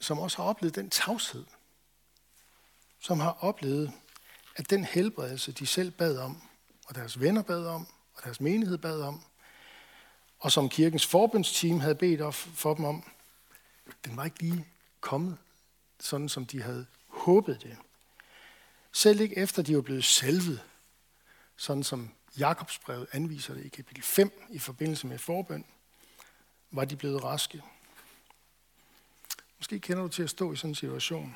som 0.02 0.20
også 0.20 0.38
har 0.38 0.44
oplevet 0.44 0.76
den 0.76 0.89
tavshed, 0.89 1.46
som 3.00 3.20
har 3.20 3.38
oplevet, 3.41 3.91
at 4.56 4.70
den 4.70 4.84
helbredelse, 4.84 5.52
de 5.52 5.65
selv 5.65 5.91
bad 5.91 6.18
om, 6.18 6.41
og 6.88 6.96
deres 6.96 7.20
venner 7.20 7.41
bad 7.41 7.65
om, 7.65 7.88
og 8.13 8.24
deres 8.24 8.41
menighed 8.41 8.78
bad 8.78 9.02
om, 9.02 9.24
og 10.46 10.52
som 10.52 10.70
kirkens 10.70 11.06
forbundsteam 11.06 11.80
havde 11.80 11.96
bedt 11.96 12.36
for 12.36 12.74
dem 12.74 12.86
om, 12.86 13.04
den 14.06 14.18
var 14.18 14.26
ikke 14.26 14.40
lige 14.40 14.68
kommet, 15.02 15.38
sådan 16.00 16.30
som 16.30 16.46
de 16.46 16.62
havde 16.62 16.86
håbet 17.08 17.64
det. 17.64 17.78
Selv 18.92 19.20
ikke 19.20 19.38
efter 19.38 19.62
de 19.64 19.76
var 19.76 19.82
blevet 19.82 20.04
salvet, 20.04 20.64
sådan 21.58 21.84
som 21.84 22.10
Jakobsbrevet 22.38 23.08
anviser 23.12 23.54
det 23.54 23.66
i 23.66 23.68
kapitel 23.68 24.04
5 24.04 24.48
i 24.50 24.60
forbindelse 24.60 25.08
med 25.08 25.18
forbøn, 25.18 25.66
var 26.72 26.86
de 26.86 26.96
blevet 26.96 27.24
raske. 27.24 27.62
Måske 29.58 29.80
kender 29.80 30.04
du 30.04 30.10
til 30.10 30.24
at 30.24 30.30
stå 30.30 30.54
i 30.54 30.56
sådan 30.56 30.72
en 30.72 30.76
situation. 30.76 31.36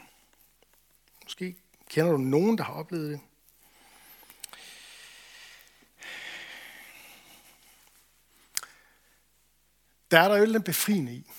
Måske 1.24 1.56
kender 1.90 2.12
du 2.12 2.18
nogen, 2.18 2.58
der 2.58 2.64
har 2.64 2.74
oplevet 2.74 3.12
det. 3.12 3.20
Der 10.12 10.20
er 10.20 10.28
der 10.28 10.38
jo 10.38 10.46
lidt 10.46 10.66
befriende 10.66 11.16
i, 11.16 11.32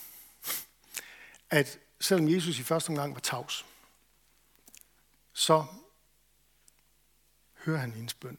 at 1.51 1.79
selvom 2.01 2.29
Jesus 2.29 2.59
i 2.59 2.63
første 2.63 2.89
omgang 2.89 3.15
var 3.15 3.21
tavs, 3.21 3.67
så 5.33 5.67
hører 7.55 7.79
han 7.79 7.93
hendes 7.93 8.15
bøn. 8.15 8.39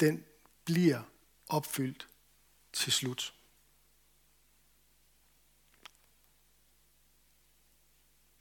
Den 0.00 0.24
bliver 0.64 1.02
opfyldt 1.48 2.08
til 2.72 2.92
slut. 2.92 3.34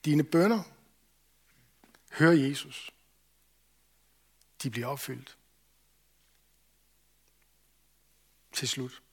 Dine 0.06 0.24
bønder 0.24 0.64
hører 2.12 2.34
Jesus. 2.34 2.92
De 4.64 4.70
bliver 4.70 4.88
opfyldt 4.88 5.38
til 8.54 8.68
slut. 8.68 9.05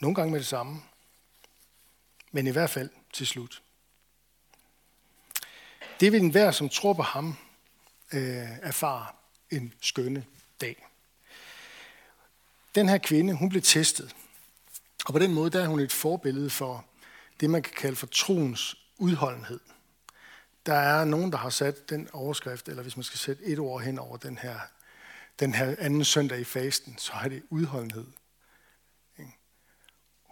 Nogle 0.00 0.14
gange 0.14 0.30
med 0.30 0.38
det 0.38 0.46
samme, 0.46 0.82
men 2.32 2.46
i 2.46 2.50
hvert 2.50 2.70
fald 2.70 2.90
til 3.12 3.26
slut. 3.26 3.62
Det 6.00 6.12
vil 6.12 6.20
enhver, 6.20 6.50
som 6.50 6.68
tror 6.68 6.92
på 6.92 7.02
ham, 7.02 7.36
øh, 8.12 8.58
erfare 8.62 9.06
en 9.50 9.74
skønne 9.80 10.24
dag. 10.60 10.86
Den 12.74 12.88
her 12.88 12.98
kvinde, 12.98 13.34
hun 13.34 13.48
blev 13.48 13.62
testet. 13.62 14.16
Og 15.06 15.12
på 15.12 15.18
den 15.18 15.34
måde, 15.34 15.50
der 15.50 15.62
er 15.62 15.66
hun 15.66 15.80
et 15.80 15.92
forbillede 15.92 16.50
for 16.50 16.84
det, 17.40 17.50
man 17.50 17.62
kan 17.62 17.72
kalde 17.76 17.96
for 17.96 18.06
troens 18.06 18.76
udholdenhed. 18.98 19.60
Der 20.66 20.74
er 20.74 21.04
nogen, 21.04 21.32
der 21.32 21.38
har 21.38 21.50
sat 21.50 21.90
den 21.90 22.08
overskrift, 22.12 22.68
eller 22.68 22.82
hvis 22.82 22.96
man 22.96 23.04
skal 23.04 23.18
sætte 23.18 23.44
et 23.44 23.58
ord 23.58 23.82
hen 23.82 23.98
over 23.98 24.16
den 24.16 24.38
her, 24.38 24.58
den 25.40 25.54
her 25.54 25.76
anden 25.78 26.04
søndag 26.04 26.40
i 26.40 26.44
fasten, 26.44 26.98
så 26.98 27.12
er 27.24 27.28
det 27.28 27.42
udholdenhed. 27.50 28.06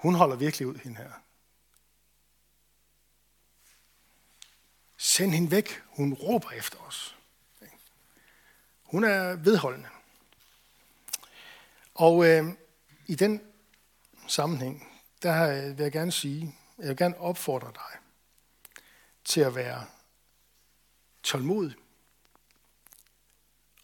Hun 0.04 0.14
holder 0.14 0.36
virkelig 0.36 0.66
ud, 0.66 0.74
hende 0.74 0.96
her. 0.96 1.10
Send 4.96 5.32
hende 5.32 5.50
væk. 5.50 5.82
Hun 5.86 6.14
råber 6.14 6.50
efter 6.50 6.78
os. 6.78 7.18
Hun 8.82 9.04
er 9.04 9.36
vedholdende. 9.36 9.88
Og 11.94 12.26
øh, 12.26 12.44
i 13.06 13.14
den 13.14 13.40
sammenhæng, 14.26 15.00
der 15.22 15.48
øh, 15.48 15.78
vil 15.78 15.82
jeg 15.82 15.92
gerne 15.92 16.12
sige, 16.12 16.54
jeg 16.78 16.88
vil 16.88 16.96
gerne 16.96 17.18
opfordre 17.18 17.72
dig 17.74 18.00
til 19.24 19.40
at 19.40 19.54
være 19.54 19.86
tålmodig 21.22 21.76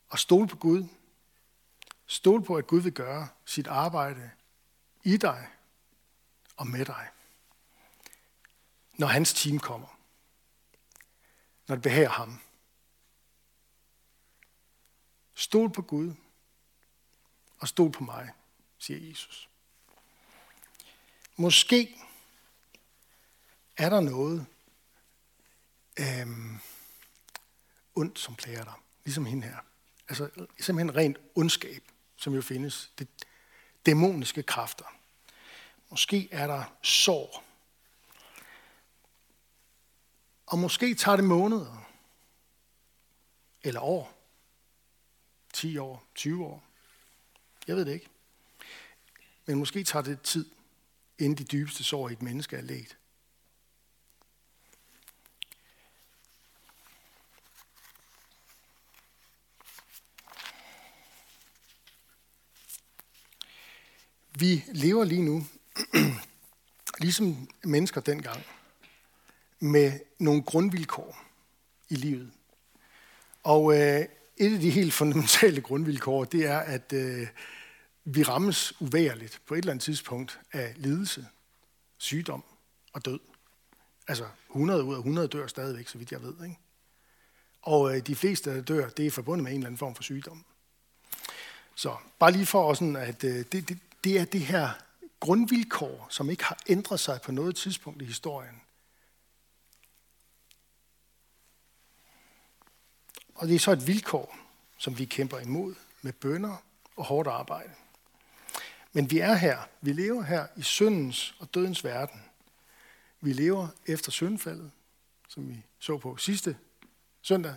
og 0.08 0.18
stole 0.18 0.48
på 0.48 0.56
Gud. 0.56 0.84
Stole 2.06 2.44
på, 2.44 2.56
at 2.56 2.66
Gud 2.66 2.80
vil 2.80 2.92
gøre 2.92 3.28
sit 3.44 3.66
arbejde 3.66 4.30
i 5.02 5.16
dig 5.16 5.48
og 6.60 6.66
med 6.66 6.84
dig. 6.84 7.08
Når 8.92 9.06
hans 9.06 9.32
team 9.32 9.58
kommer. 9.58 9.98
Når 11.68 11.74
det 11.74 11.82
behager 11.82 12.08
ham. 12.08 12.40
Stol 15.34 15.72
på 15.72 15.82
Gud 15.82 16.14
og 17.58 17.68
stol 17.68 17.92
på 17.92 18.04
mig, 18.04 18.30
siger 18.78 19.08
Jesus. 19.08 19.48
Måske 21.36 22.00
er 23.76 23.88
der 23.88 24.00
noget 24.00 24.46
øhm, 25.98 26.58
ondt, 27.94 28.18
som 28.18 28.36
plager 28.36 28.64
dig, 28.64 28.74
ligesom 29.04 29.26
hende 29.26 29.46
her. 29.46 29.58
Altså 30.08 30.30
simpelthen 30.60 30.96
rent 30.96 31.18
ondskab, 31.34 31.84
som 32.16 32.34
jo 32.34 32.42
findes. 32.42 32.92
Det, 32.98 33.08
dæmoniske 33.86 34.42
kræfter. 34.42 34.99
Måske 35.90 36.28
er 36.32 36.46
der 36.46 36.64
sår. 36.82 37.44
Og 40.46 40.58
måske 40.58 40.94
tager 40.94 41.16
det 41.16 41.24
måneder. 41.24 41.90
Eller 43.62 43.80
år. 43.80 44.12
10 45.52 45.76
år, 45.76 46.04
20 46.14 46.44
år. 46.44 46.64
Jeg 47.66 47.76
ved 47.76 47.84
det 47.84 47.92
ikke. 47.92 48.08
Men 49.46 49.58
måske 49.58 49.84
tager 49.84 50.02
det 50.02 50.22
tid, 50.22 50.50
inden 51.18 51.38
de 51.38 51.44
dybeste 51.44 51.84
sår 51.84 52.08
i 52.08 52.12
et 52.12 52.22
menneske 52.22 52.56
er 52.56 52.60
let. 52.60 52.96
Vi 64.38 64.64
lever 64.72 65.04
lige 65.04 65.22
nu, 65.22 65.46
ligesom 67.04 67.48
mennesker 67.64 68.00
dengang, 68.00 68.44
med 69.60 70.00
nogle 70.18 70.42
grundvilkår 70.42 71.18
i 71.88 71.94
livet. 71.94 72.30
Og 73.42 73.72
øh, 73.72 74.04
et 74.36 74.54
af 74.54 74.60
de 74.60 74.70
helt 74.70 74.92
fundamentale 74.92 75.60
grundvilkår, 75.60 76.24
det 76.24 76.46
er, 76.46 76.58
at 76.58 76.92
øh, 76.92 77.26
vi 78.04 78.22
rammes 78.22 78.80
uværligt 78.80 79.40
på 79.46 79.54
et 79.54 79.58
eller 79.58 79.72
andet 79.72 79.84
tidspunkt 79.84 80.40
af 80.52 80.74
lidelse, 80.76 81.26
sygdom 81.98 82.44
og 82.92 83.04
død. 83.04 83.20
Altså 84.08 84.24
100 84.48 84.84
ud 84.84 84.94
af 84.94 84.98
100 84.98 85.28
dør 85.28 85.46
stadigvæk, 85.46 85.88
så 85.88 85.98
vidt 85.98 86.12
jeg 86.12 86.22
ved. 86.22 86.34
Ikke? 86.44 86.58
Og 87.62 87.96
øh, 87.96 88.06
de 88.06 88.16
fleste, 88.16 88.56
der 88.56 88.62
dør, 88.62 88.88
det 88.88 89.06
er 89.06 89.10
forbundet 89.10 89.44
med 89.44 89.52
en 89.52 89.58
eller 89.58 89.66
anden 89.66 89.78
form 89.78 89.94
for 89.94 90.02
sygdom. 90.02 90.44
Så 91.74 91.96
bare 92.18 92.32
lige 92.32 92.46
for 92.46 92.74
sådan, 92.74 92.96
at 92.96 93.24
øh, 93.24 93.44
det, 93.52 93.68
det, 93.68 93.78
det 94.04 94.20
er 94.20 94.24
det 94.24 94.40
her 94.40 94.70
grundvilkår, 95.20 96.06
som 96.10 96.30
ikke 96.30 96.44
har 96.44 96.58
ændret 96.66 97.00
sig 97.00 97.20
på 97.22 97.32
noget 97.32 97.56
tidspunkt 97.56 98.02
i 98.02 98.04
historien. 98.04 98.60
Og 103.34 103.48
det 103.48 103.54
er 103.54 103.58
så 103.58 103.72
et 103.72 103.86
vilkår, 103.86 104.36
som 104.78 104.98
vi 104.98 105.04
kæmper 105.04 105.38
imod 105.38 105.74
med 106.02 106.12
bønder 106.12 106.56
og 106.96 107.04
hårdt 107.04 107.28
arbejde. 107.28 107.72
Men 108.92 109.10
vi 109.10 109.18
er 109.18 109.34
her. 109.34 109.58
Vi 109.80 109.92
lever 109.92 110.22
her 110.22 110.46
i 110.56 110.62
syndens 110.62 111.34
og 111.38 111.54
dødens 111.54 111.84
verden. 111.84 112.22
Vi 113.20 113.32
lever 113.32 113.68
efter 113.86 114.10
syndfaldet, 114.10 114.70
som 115.28 115.48
vi 115.48 115.64
så 115.78 115.98
på 115.98 116.16
sidste 116.16 116.56
søndag, 117.22 117.56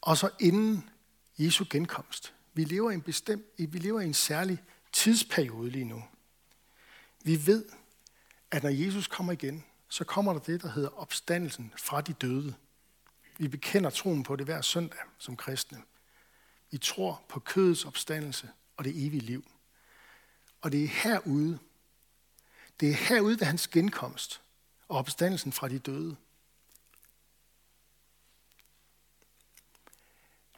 og 0.00 0.16
så 0.16 0.30
inden 0.40 0.90
Jesu 1.38 1.64
genkomst. 1.70 2.34
Vi 2.54 2.64
lever 2.64 2.90
i 2.90 2.94
en 2.94 3.02
bestemt, 3.02 3.44
vi 3.56 3.78
lever 3.78 4.00
i 4.00 4.04
en 4.04 4.14
særlig 4.14 4.62
tidsperiode 4.92 5.70
lige 5.70 5.84
nu. 5.84 6.04
Vi 7.26 7.46
ved, 7.46 7.64
at 8.50 8.62
når 8.62 8.70
Jesus 8.70 9.06
kommer 9.06 9.32
igen, 9.32 9.64
så 9.88 10.04
kommer 10.04 10.32
der 10.32 10.40
det, 10.40 10.62
der 10.62 10.70
hedder 10.70 10.88
opstandelsen 10.88 11.72
fra 11.76 12.00
de 12.00 12.12
døde. 12.12 12.54
Vi 13.38 13.48
bekender 13.48 13.90
troen 13.90 14.22
på 14.22 14.36
det 14.36 14.46
hver 14.46 14.60
søndag 14.60 14.98
som 15.18 15.36
kristne. 15.36 15.82
Vi 16.70 16.78
tror 16.78 17.24
på 17.28 17.40
kødets 17.40 17.84
opstandelse 17.84 18.50
og 18.76 18.84
det 18.84 19.06
evige 19.06 19.20
liv. 19.20 19.50
Og 20.60 20.72
det 20.72 20.84
er 20.84 20.88
herude, 20.88 21.58
det 22.80 22.90
er 22.90 22.94
herude 22.94 23.40
ved 23.40 23.46
hans 23.46 23.68
genkomst 23.68 24.42
og 24.88 24.98
opstandelsen 24.98 25.52
fra 25.52 25.68
de 25.68 25.78
døde, 25.78 26.16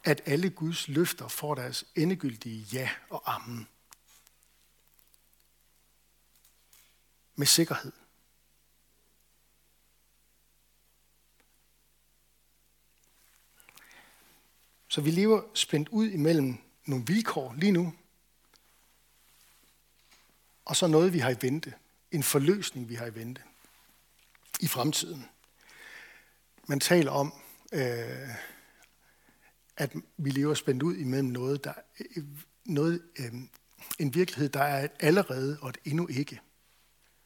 at 0.04 0.20
alle 0.26 0.50
Guds 0.50 0.88
løfter 0.88 1.28
får 1.28 1.54
deres 1.54 1.84
endegyldige 1.96 2.66
ja 2.72 2.90
og 3.10 3.34
amen. 3.34 3.68
Med 7.38 7.46
sikkerhed. 7.46 7.92
Så 14.88 15.00
vi 15.00 15.10
lever 15.10 15.42
spændt 15.54 15.88
ud 15.88 16.08
imellem 16.10 16.58
nogle 16.86 17.06
vilkår 17.06 17.54
lige 17.54 17.72
nu, 17.72 17.94
og 20.64 20.76
så 20.76 20.86
noget, 20.86 21.12
vi 21.12 21.18
har 21.18 21.30
i 21.30 21.36
vente. 21.40 21.74
En 22.10 22.22
forløsning, 22.22 22.88
vi 22.88 22.94
har 22.94 23.06
i 23.06 23.14
vente 23.14 23.42
i 24.60 24.66
fremtiden. 24.66 25.28
Man 26.68 26.80
taler 26.80 27.10
om, 27.10 27.32
øh, 27.72 28.28
at 29.76 29.94
vi 30.16 30.30
lever 30.30 30.54
spændt 30.54 30.82
ud 30.82 30.96
imellem 30.96 31.28
noget, 31.28 31.64
der, 31.64 31.74
øh, 32.16 32.24
noget, 32.64 33.02
øh, 33.18 33.34
en 33.98 34.14
virkelighed, 34.14 34.48
der 34.48 34.62
er 34.62 34.84
et 34.84 34.92
allerede 35.00 35.58
og 35.60 35.68
et 35.68 35.78
endnu 35.84 36.06
ikke, 36.06 36.40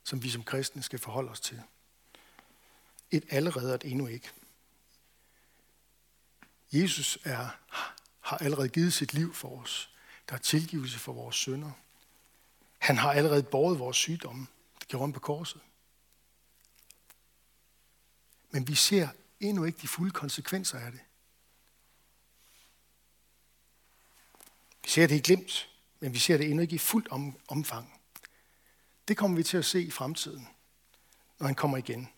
som 0.04 0.22
vi 0.22 0.30
som 0.30 0.44
kristne 0.44 0.82
skal 0.82 0.98
forholde 0.98 1.30
os 1.30 1.40
til. 1.40 1.62
Et 3.10 3.24
allerede 3.30 3.68
og 3.68 3.74
et 3.74 3.84
endnu 3.84 4.06
ikke. 4.06 4.30
Jesus 6.72 7.18
er, 7.24 7.48
har 8.20 8.38
allerede 8.38 8.68
givet 8.68 8.92
sit 8.92 9.14
liv 9.14 9.34
for 9.34 9.62
os. 9.62 9.90
Der 10.28 10.34
er 10.34 10.38
tilgivelse 10.38 10.98
for 10.98 11.12
vores 11.12 11.36
synder. 11.36 11.70
Han 12.78 12.96
har 12.96 13.12
allerede 13.12 13.42
båret 13.42 13.78
vores 13.78 13.96
sygdomme. 13.96 14.46
Det 14.80 14.88
gjorde 14.88 15.06
han 15.06 15.12
på 15.12 15.20
korset. 15.20 15.60
Men 18.50 18.68
vi 18.68 18.74
ser 18.74 19.08
endnu 19.40 19.64
ikke 19.64 19.78
de 19.82 19.88
fulde 19.88 20.10
konsekvenser 20.10 20.78
af 20.78 20.92
det. 20.92 21.00
Vi 24.82 24.88
ser 24.88 25.06
det 25.06 25.14
i 25.14 25.20
glimt, 25.20 25.68
men 26.00 26.14
vi 26.14 26.18
ser 26.18 26.36
det 26.36 26.46
endnu 26.46 26.62
ikke 26.62 26.74
i 26.74 26.78
fuldt 26.78 27.08
om, 27.08 27.38
omfang. 27.48 28.01
Det 29.08 29.16
kommer 29.16 29.36
vi 29.36 29.42
til 29.42 29.56
at 29.56 29.64
se 29.64 29.82
i 29.82 29.90
fremtiden, 29.90 30.48
når 31.38 31.46
han 31.46 31.54
kommer 31.54 31.76
igen. 31.76 32.08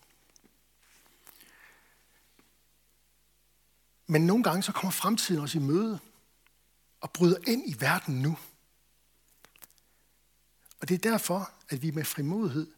Men 4.07 4.25
nogle 4.25 4.43
gange 4.43 4.63
så 4.63 4.71
kommer 4.71 4.91
fremtiden 4.91 5.41
også 5.41 5.57
i 5.57 5.61
møde 5.61 5.99
og 7.01 7.11
bryder 7.11 7.37
ind 7.47 7.69
i 7.69 7.75
verden 7.79 8.21
nu. 8.21 8.37
Og 10.81 10.89
det 10.89 10.95
er 10.95 11.09
derfor, 11.09 11.51
at 11.69 11.81
vi 11.81 11.91
med 11.91 12.05
frimodighed 12.05 12.73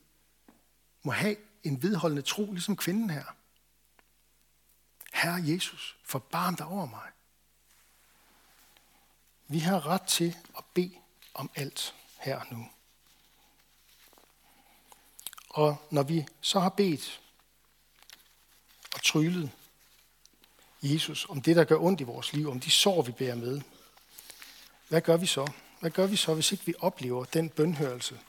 må 1.04 1.12
have 1.12 1.36
en 1.64 1.84
vedholdende 1.84 2.22
tro, 2.22 2.52
ligesom 2.52 2.76
kvinden 2.76 3.10
her. 3.10 3.26
Herre 5.14 5.44
Jesus, 5.46 5.98
forbarm 6.04 6.56
dig 6.56 6.66
over 6.66 6.86
mig. 6.86 7.12
Vi 9.48 9.60
har 9.60 9.88
ret 9.88 10.02
til 10.02 10.36
at 10.58 10.66
bede 10.74 10.96
om 11.34 11.50
alt 11.56 11.96
her 12.20 12.42
nu. 12.52 12.70
Og 15.58 15.88
når 15.90 16.04
vi 16.04 16.26
så 16.42 16.60
har 16.60 16.70
bedt 16.70 17.22
og 18.94 19.04
tryllet 19.04 19.52
Jesus 20.82 21.26
om 21.30 21.42
det, 21.42 21.56
der 21.56 21.64
gør 21.64 21.78
ondt 21.78 22.02
i 22.02 22.04
vores 22.04 22.34
liv, 22.34 22.50
om 22.50 22.60
de 22.60 22.72
sår, 22.72 23.02
vi 23.02 23.12
bærer 23.12 23.36
med, 23.36 23.62
hvad 24.88 25.02
gør 25.02 25.18
vi 25.18 25.26
så? 25.26 25.52
Hvad 25.80 25.92
gør 25.92 26.08
vi 26.08 26.16
så, 26.16 26.34
hvis 26.34 26.52
ikke 26.52 26.66
vi 26.66 26.74
oplever 26.80 27.26
den 27.26 27.50
bønhørelse? 27.50 28.20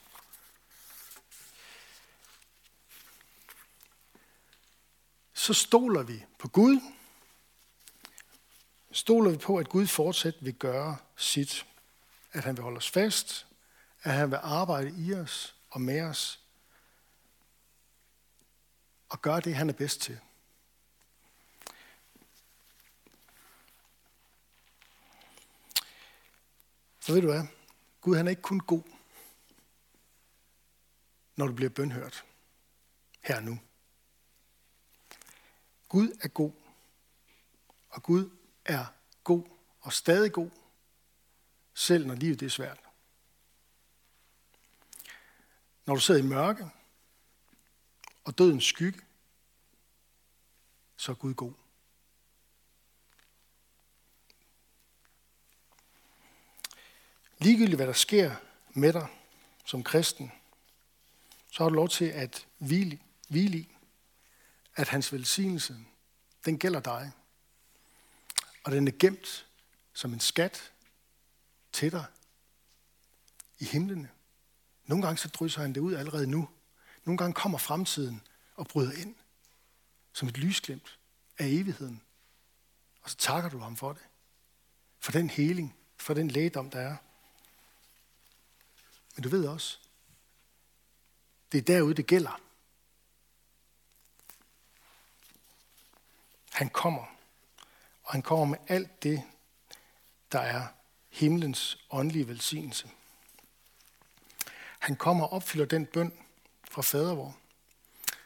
Så 5.33 5.53
stoler 5.53 6.03
vi 6.03 6.25
på 6.39 6.47
Gud. 6.47 6.81
Stoler 8.91 9.31
vi 9.31 9.37
på, 9.37 9.57
at 9.57 9.69
Gud 9.69 9.87
fortsat 9.87 10.35
vil 10.41 10.53
gøre 10.53 10.97
sit. 11.17 11.65
At 12.31 12.43
han 12.43 12.57
vil 12.57 12.63
holde 12.63 12.77
os 12.77 12.89
fast. 12.89 13.47
At 14.03 14.13
han 14.13 14.31
vil 14.31 14.39
arbejde 14.41 14.93
i 14.97 15.13
os 15.13 15.55
og 15.69 15.81
med 15.81 16.01
os. 16.01 16.39
Og 19.09 19.21
gøre 19.21 19.39
det, 19.39 19.55
han 19.55 19.69
er 19.69 19.73
bedst 19.73 20.01
til. 20.01 20.19
Så 26.99 27.13
ved 27.13 27.21
du 27.21 27.27
hvad? 27.27 27.43
Gud 28.01 28.15
han 28.15 28.27
er 28.27 28.29
ikke 28.29 28.41
kun 28.41 28.59
god, 28.59 28.83
når 31.35 31.47
du 31.47 31.53
bliver 31.53 31.69
bønhørt 31.69 32.25
her 33.21 33.39
nu. 33.39 33.59
Gud 35.87 36.17
er 36.21 36.27
god, 36.27 36.51
og 37.89 38.03
Gud 38.03 38.29
er 38.65 38.85
god 39.23 39.47
og 39.81 39.93
stadig 39.93 40.31
god, 40.31 40.49
selv 41.73 42.07
når 42.07 42.15
livet 42.15 42.41
er 42.41 42.49
svært. 42.49 42.79
Når 45.85 45.95
du 45.95 46.01
sidder 46.01 46.23
i 46.23 46.27
mørke 46.27 46.69
og 48.23 48.37
dødens 48.37 48.63
skygge, 48.63 49.01
så 50.97 51.11
er 51.11 51.15
Gud 51.15 51.33
god. 51.33 51.53
Ligegyldigt 57.37 57.75
hvad 57.75 57.87
der 57.87 57.93
sker 57.93 58.35
med 58.73 58.93
dig 58.93 59.07
som 59.65 59.83
kristen, 59.83 60.31
så 61.51 61.63
har 61.63 61.69
du 61.69 61.75
lov 61.75 61.89
til 61.89 62.05
at 62.05 62.47
hvile, 62.57 62.99
hvile 63.29 63.57
i, 63.57 63.75
at 64.75 64.87
hans 64.87 65.13
velsignelse, 65.13 65.77
den 66.45 66.59
gælder 66.59 66.79
dig. 66.79 67.11
Og 68.63 68.71
den 68.71 68.87
er 68.87 68.91
gemt 68.99 69.47
som 69.93 70.13
en 70.13 70.19
skat 70.19 70.71
til 71.71 71.91
dig 71.91 72.05
i 73.59 73.65
himlene. 73.65 74.09
Nogle 74.85 75.05
gange 75.05 75.17
så 75.17 75.27
drysser 75.27 75.61
han 75.61 75.73
det 75.73 75.81
ud 75.81 75.93
allerede 75.93 76.27
nu. 76.27 76.49
Nogle 77.03 77.17
gange 77.17 77.33
kommer 77.33 77.57
fremtiden 77.57 78.21
og 78.55 78.67
bryder 78.67 78.91
ind 78.91 79.15
som 80.13 80.27
et 80.27 80.37
lysglimt 80.37 80.99
af 81.37 81.45
evigheden. 81.45 82.01
Og 83.01 83.09
så 83.09 83.17
takker 83.17 83.49
du 83.49 83.57
ham 83.57 83.77
for 83.77 83.93
det. 83.93 84.01
For 84.99 85.11
den 85.11 85.29
heling, 85.29 85.75
for 85.97 86.13
den 86.13 86.27
lægedom, 86.27 86.69
der 86.69 86.79
er. 86.79 86.97
Men 89.15 89.23
du 89.23 89.29
ved 89.29 89.47
også, 89.47 89.77
det 91.51 91.57
er 91.57 91.61
derude, 91.61 91.93
det 91.93 92.07
gælder. 92.07 92.41
Han 96.51 96.69
kommer, 96.69 97.05
og 98.03 98.11
han 98.11 98.21
kommer 98.21 98.45
med 98.45 98.57
alt 98.67 99.03
det, 99.03 99.23
der 100.31 100.39
er 100.39 100.67
himlens 101.09 101.77
åndelige 101.89 102.27
velsignelse. 102.27 102.89
Han 104.79 104.95
kommer 104.95 105.25
og 105.25 105.33
opfylder 105.33 105.65
den 105.65 105.85
bøn 105.85 106.13
fra 106.69 106.81
fadervor, 106.81 107.37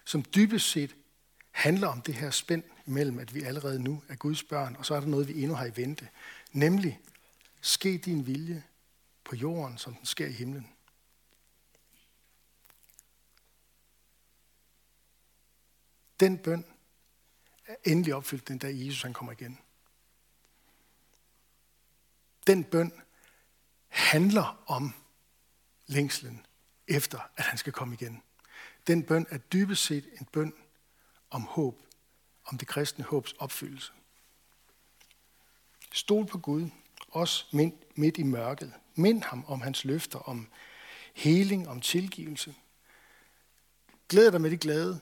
som 0.06 0.26
dybest 0.36 0.70
set 0.70 0.96
handler 1.52 1.88
om 1.88 2.02
det 2.02 2.16
her 2.16 2.32
spænd 2.32 2.64
mellem, 2.86 3.20
at 3.20 3.36
vi 3.36 3.42
allerede 3.42 3.80
nu 3.80 4.04
er 4.10 4.16
Guds 4.16 4.44
børn, 4.44 4.76
og 4.76 4.86
så 4.86 4.96
er 4.96 5.00
der 5.00 5.08
noget, 5.08 5.28
vi 5.28 5.42
endnu 5.42 5.56
har 5.56 5.66
i 5.66 5.78
vente. 5.78 6.10
Nemlig, 6.52 7.00
ske 7.62 7.98
din 7.98 8.28
vilje 8.28 8.64
på 9.24 9.36
jorden, 9.36 9.78
som 9.78 9.96
den 9.96 10.06
sker 10.06 10.28
i 10.28 10.32
himlen. 10.32 10.70
Den 16.20 16.38
bøn 16.38 16.66
er 17.66 17.76
endelig 17.84 18.16
opfyldt 18.16 18.48
den 18.48 18.58
dag 18.58 18.86
Jesus 18.86 19.02
han 19.02 19.14
kommer 19.14 19.32
igen. 19.32 19.60
Den 22.48 22.64
bøn 22.64 22.92
handler 23.88 24.64
om 24.66 24.94
længslen 25.86 26.46
efter 26.88 27.20
at 27.36 27.44
han 27.44 27.58
skal 27.58 27.74
komme 27.74 27.94
igen. 27.94 28.24
Den 28.88 29.04
bøn 29.04 29.26
er 29.30 29.38
dybest 29.38 29.84
set 29.84 30.10
en 30.20 30.26
bøn 30.26 30.54
om 31.30 31.42
håb, 31.42 31.82
om 32.46 32.58
det 32.58 32.68
kristne 32.68 33.04
håbs 33.04 33.34
opfyldelse. 33.34 33.92
Stol 35.92 36.26
på 36.26 36.38
Gud, 36.38 36.70
også 37.08 37.46
midt 37.96 38.18
i 38.18 38.24
mørket. 38.24 38.74
Mind 38.96 39.24
ham 39.24 39.46
om 39.48 39.62
hans 39.62 39.86
løfter, 39.86 40.20
om 40.20 40.48
heling, 41.14 41.70
om 41.70 41.82
tilgivelse. 41.82 42.56
Glæd 44.10 44.32
dig 44.32 44.42
med 44.42 44.52
de 44.52 44.58
glade. 44.58 45.00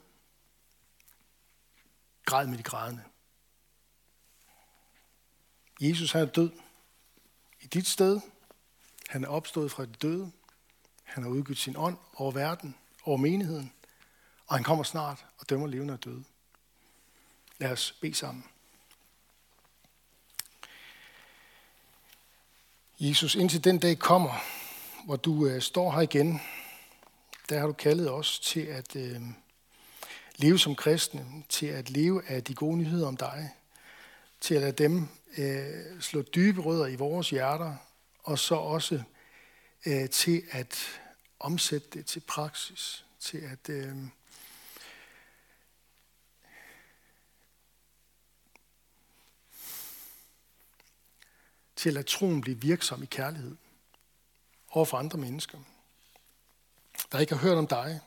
Græd 2.26 2.48
med 2.48 2.58
de 2.58 2.64
grædende. 2.64 3.04
Jesus 5.82 6.12
han 6.12 6.22
er 6.22 6.32
død 6.32 6.52
i 7.62 7.68
dit 7.68 7.88
sted. 7.88 8.22
Han 9.10 9.24
er 9.24 9.28
opstået 9.28 9.72
fra 9.72 9.86
de 9.86 9.94
døde. 9.94 10.32
Han 11.04 11.24
har 11.24 11.30
udgivet 11.30 11.58
sin 11.58 11.78
ånd 11.78 11.98
over 12.14 12.32
verden, 12.32 12.76
over 13.04 13.18
menigheden. 13.18 13.74
Og 14.48 14.56
han 14.56 14.64
kommer 14.64 14.84
snart 14.84 15.26
og 15.40 15.50
dømmer 15.50 15.68
levende 15.68 15.94
og 15.94 16.04
døde. 16.04 16.24
Lad 17.58 17.72
os 17.72 17.98
bede 18.02 18.16
sammen. 18.16 18.46
Jesus, 23.00 23.36
indtil 23.36 23.64
den 23.64 23.80
dag 23.80 24.00
kommer, 24.00 24.34
hvor 25.06 25.16
du 25.16 25.48
øh, 25.48 25.62
står 25.62 25.92
her 25.92 26.02
igen, 26.02 26.42
der 27.50 27.60
har 27.60 27.68
du 27.68 27.74
kaldet 27.74 28.12
os 28.12 28.40
til 28.40 28.60
at 28.60 28.96
øh, 28.96 29.22
leve 30.36 30.60
som 30.60 30.76
kristne, 30.76 31.44
til 31.50 31.66
at 31.66 31.90
leve 31.90 32.22
af 32.28 32.44
de 32.44 32.54
gode 32.54 32.78
nyheder 32.78 33.08
om 33.08 33.18
dig, 33.18 33.50
til 34.42 34.56
at 34.56 34.62
lade 34.62 34.84
dem 34.84 35.08
øh, 35.38 36.02
slå 36.02 36.22
dybe 36.22 36.62
rødder 36.62 36.88
i 36.88 36.96
vores 36.96 37.30
hjerter, 37.30 37.76
og 38.24 38.40
så 38.40 38.56
også 38.56 39.04
øh, 39.86 40.10
til 40.10 40.44
at 40.52 41.02
omsætte 41.42 41.88
det 41.94 42.06
til 42.06 42.20
praksis, 42.20 43.06
til 43.20 43.38
at 43.38 43.70
øh, 43.70 43.96
til 51.76 51.98
at 51.98 52.06
troen 52.06 52.42
blive 52.42 52.62
virksom 52.62 53.04
i 53.04 53.06
kærlighed 53.06 53.58
over 54.70 54.86
for 54.86 54.98
andre 54.98 55.18
mennesker, 55.18 55.60
der 57.12 57.20
ikke 57.20 57.36
har 57.36 57.42
hørt 57.42 57.58
om 57.58 57.68
dig. 57.68 58.00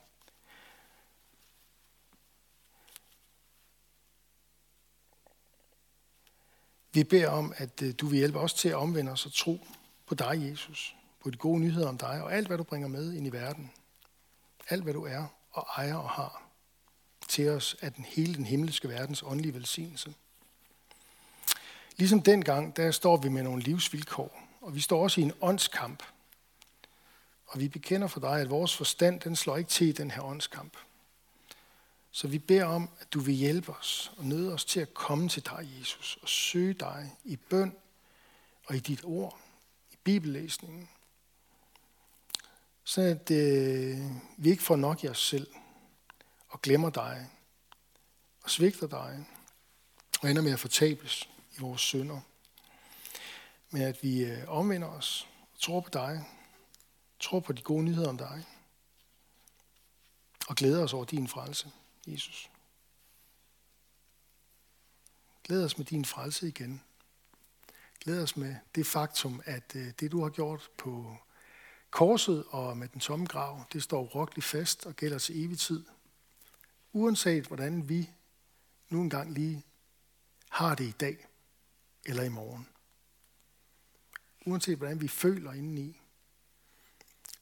Vi 6.92 7.04
beder 7.04 7.28
om, 7.28 7.52
at 7.56 7.82
øh, 7.82 7.94
du 8.00 8.06
vil 8.06 8.18
hjælpe 8.18 8.38
os 8.38 8.54
til 8.54 8.68
at 8.68 8.74
omvende 8.74 9.12
os 9.12 9.26
og 9.26 9.32
tro 9.32 9.66
på 10.06 10.14
dig, 10.14 10.50
Jesus, 10.50 10.96
på 11.24 11.30
de 11.30 11.36
gode 11.36 11.60
nyheder 11.60 11.88
om 11.88 11.98
dig, 11.98 12.22
og 12.22 12.34
alt, 12.34 12.46
hvad 12.46 12.58
du 12.58 12.64
bringer 12.64 12.88
med 12.88 13.12
ind 13.12 13.26
i 13.26 13.30
verden. 13.30 13.72
Alt, 14.68 14.82
hvad 14.82 14.94
du 14.94 15.04
er 15.04 15.26
og 15.50 15.66
ejer 15.76 15.94
og 15.94 16.10
har 16.10 16.42
til 17.28 17.48
os 17.48 17.76
af 17.82 17.92
den 17.92 18.04
hele 18.04 18.34
den 18.34 18.44
himmelske 18.44 18.88
verdens 18.88 19.22
åndelige 19.22 19.54
velsignelse. 19.54 20.14
Ligesom 21.96 22.22
dengang, 22.22 22.76
der 22.76 22.90
står 22.90 23.16
vi 23.16 23.28
med 23.28 23.42
nogle 23.42 23.62
livsvilkår, 23.62 24.42
og 24.60 24.74
vi 24.74 24.80
står 24.80 25.02
også 25.02 25.20
i 25.20 25.24
en 25.24 25.32
åndskamp. 25.40 26.02
Og 27.46 27.60
vi 27.60 27.68
bekender 27.68 28.06
for 28.06 28.20
dig, 28.20 28.40
at 28.40 28.50
vores 28.50 28.76
forstand, 28.76 29.20
den 29.20 29.36
slår 29.36 29.56
ikke 29.56 29.70
til 29.70 29.86
i 29.86 29.92
den 29.92 30.10
her 30.10 30.22
åndskamp. 30.22 30.76
Så 32.10 32.28
vi 32.28 32.38
beder 32.38 32.64
om, 32.64 32.88
at 33.00 33.12
du 33.12 33.20
vil 33.20 33.34
hjælpe 33.34 33.72
os 33.72 34.12
og 34.16 34.24
nøde 34.24 34.52
os 34.52 34.64
til 34.64 34.80
at 34.80 34.94
komme 34.94 35.28
til 35.28 35.44
dig, 35.44 35.68
Jesus, 35.78 36.18
og 36.22 36.28
søge 36.28 36.74
dig 36.74 37.16
i 37.24 37.36
bøn 37.36 37.76
og 38.66 38.76
i 38.76 38.80
dit 38.80 39.00
ord, 39.04 39.38
i 39.92 39.96
bibellæsningen. 40.04 40.88
Så 42.84 43.00
at 43.00 43.30
øh, 43.30 43.98
vi 44.36 44.50
ikke 44.50 44.62
får 44.62 44.76
nok 44.76 45.04
i 45.04 45.08
os 45.08 45.26
selv 45.26 45.46
og 46.48 46.62
glemmer 46.62 46.90
dig 46.90 47.30
og 48.42 48.50
svigter 48.50 48.86
dig 48.86 49.26
og 50.22 50.30
ender 50.30 50.42
med 50.42 50.52
at 50.52 50.60
fortabes 50.60 51.28
i 51.56 51.60
vores 51.60 51.80
synder. 51.80 52.20
Men 53.70 53.82
at 53.82 54.02
vi 54.02 54.24
øh, 54.24 54.48
omvender 54.48 54.88
os 54.88 55.28
og 55.52 55.60
tror 55.60 55.80
på 55.80 55.90
dig, 55.92 56.24
tror 57.20 57.40
på 57.40 57.52
de 57.52 57.62
gode 57.62 57.84
nyheder 57.84 58.08
om 58.08 58.18
dig, 58.18 58.46
og 60.48 60.56
glæder 60.56 60.82
os 60.82 60.92
over 60.92 61.04
din 61.04 61.28
frelse, 61.28 61.70
Jesus. 62.06 62.50
Glæder 65.44 65.64
os 65.64 65.78
med 65.78 65.86
din 65.86 66.04
frelse 66.04 66.48
igen. 66.48 66.82
Glæder 68.00 68.22
os 68.22 68.36
med 68.36 68.56
det 68.74 68.86
faktum, 68.86 69.42
at 69.44 69.76
øh, 69.76 69.92
det 70.00 70.12
du 70.12 70.22
har 70.22 70.30
gjort 70.30 70.70
på 70.78 71.16
korset 71.94 72.44
og 72.48 72.76
med 72.76 72.88
den 72.88 73.00
tomme 73.00 73.26
grav, 73.26 73.64
det 73.72 73.82
står 73.82 74.02
urokkeligt 74.02 74.46
fast 74.46 74.86
og 74.86 74.96
gælder 74.96 75.18
til 75.18 75.44
evig 75.44 75.58
tid. 75.58 75.84
Uanset 76.92 77.46
hvordan 77.46 77.88
vi 77.88 78.10
nu 78.88 79.00
engang 79.00 79.32
lige 79.32 79.64
har 80.48 80.74
det 80.74 80.84
i 80.84 80.90
dag 80.90 81.26
eller 82.04 82.22
i 82.22 82.28
morgen. 82.28 82.68
Uanset 84.46 84.78
hvordan 84.78 85.00
vi 85.00 85.08
føler 85.08 85.52
indeni, 85.52 86.00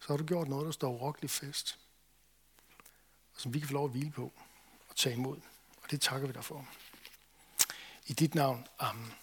så 0.00 0.06
har 0.08 0.16
du 0.16 0.24
gjort 0.24 0.48
noget, 0.48 0.66
der 0.66 0.72
står 0.72 0.92
urokkeligt 0.92 1.32
fast, 1.32 1.78
og 3.34 3.40
som 3.40 3.54
vi 3.54 3.58
kan 3.58 3.68
få 3.68 3.74
lov 3.74 3.84
at 3.84 3.90
hvile 3.90 4.10
på 4.10 4.32
og 4.88 4.96
tage 4.96 5.14
imod. 5.14 5.40
Og 5.82 5.90
det 5.90 6.00
takker 6.00 6.26
vi 6.26 6.32
dig 6.32 6.44
for. 6.44 6.68
I 8.06 8.12
dit 8.12 8.34
navn. 8.34 8.66
Amen. 8.78 9.21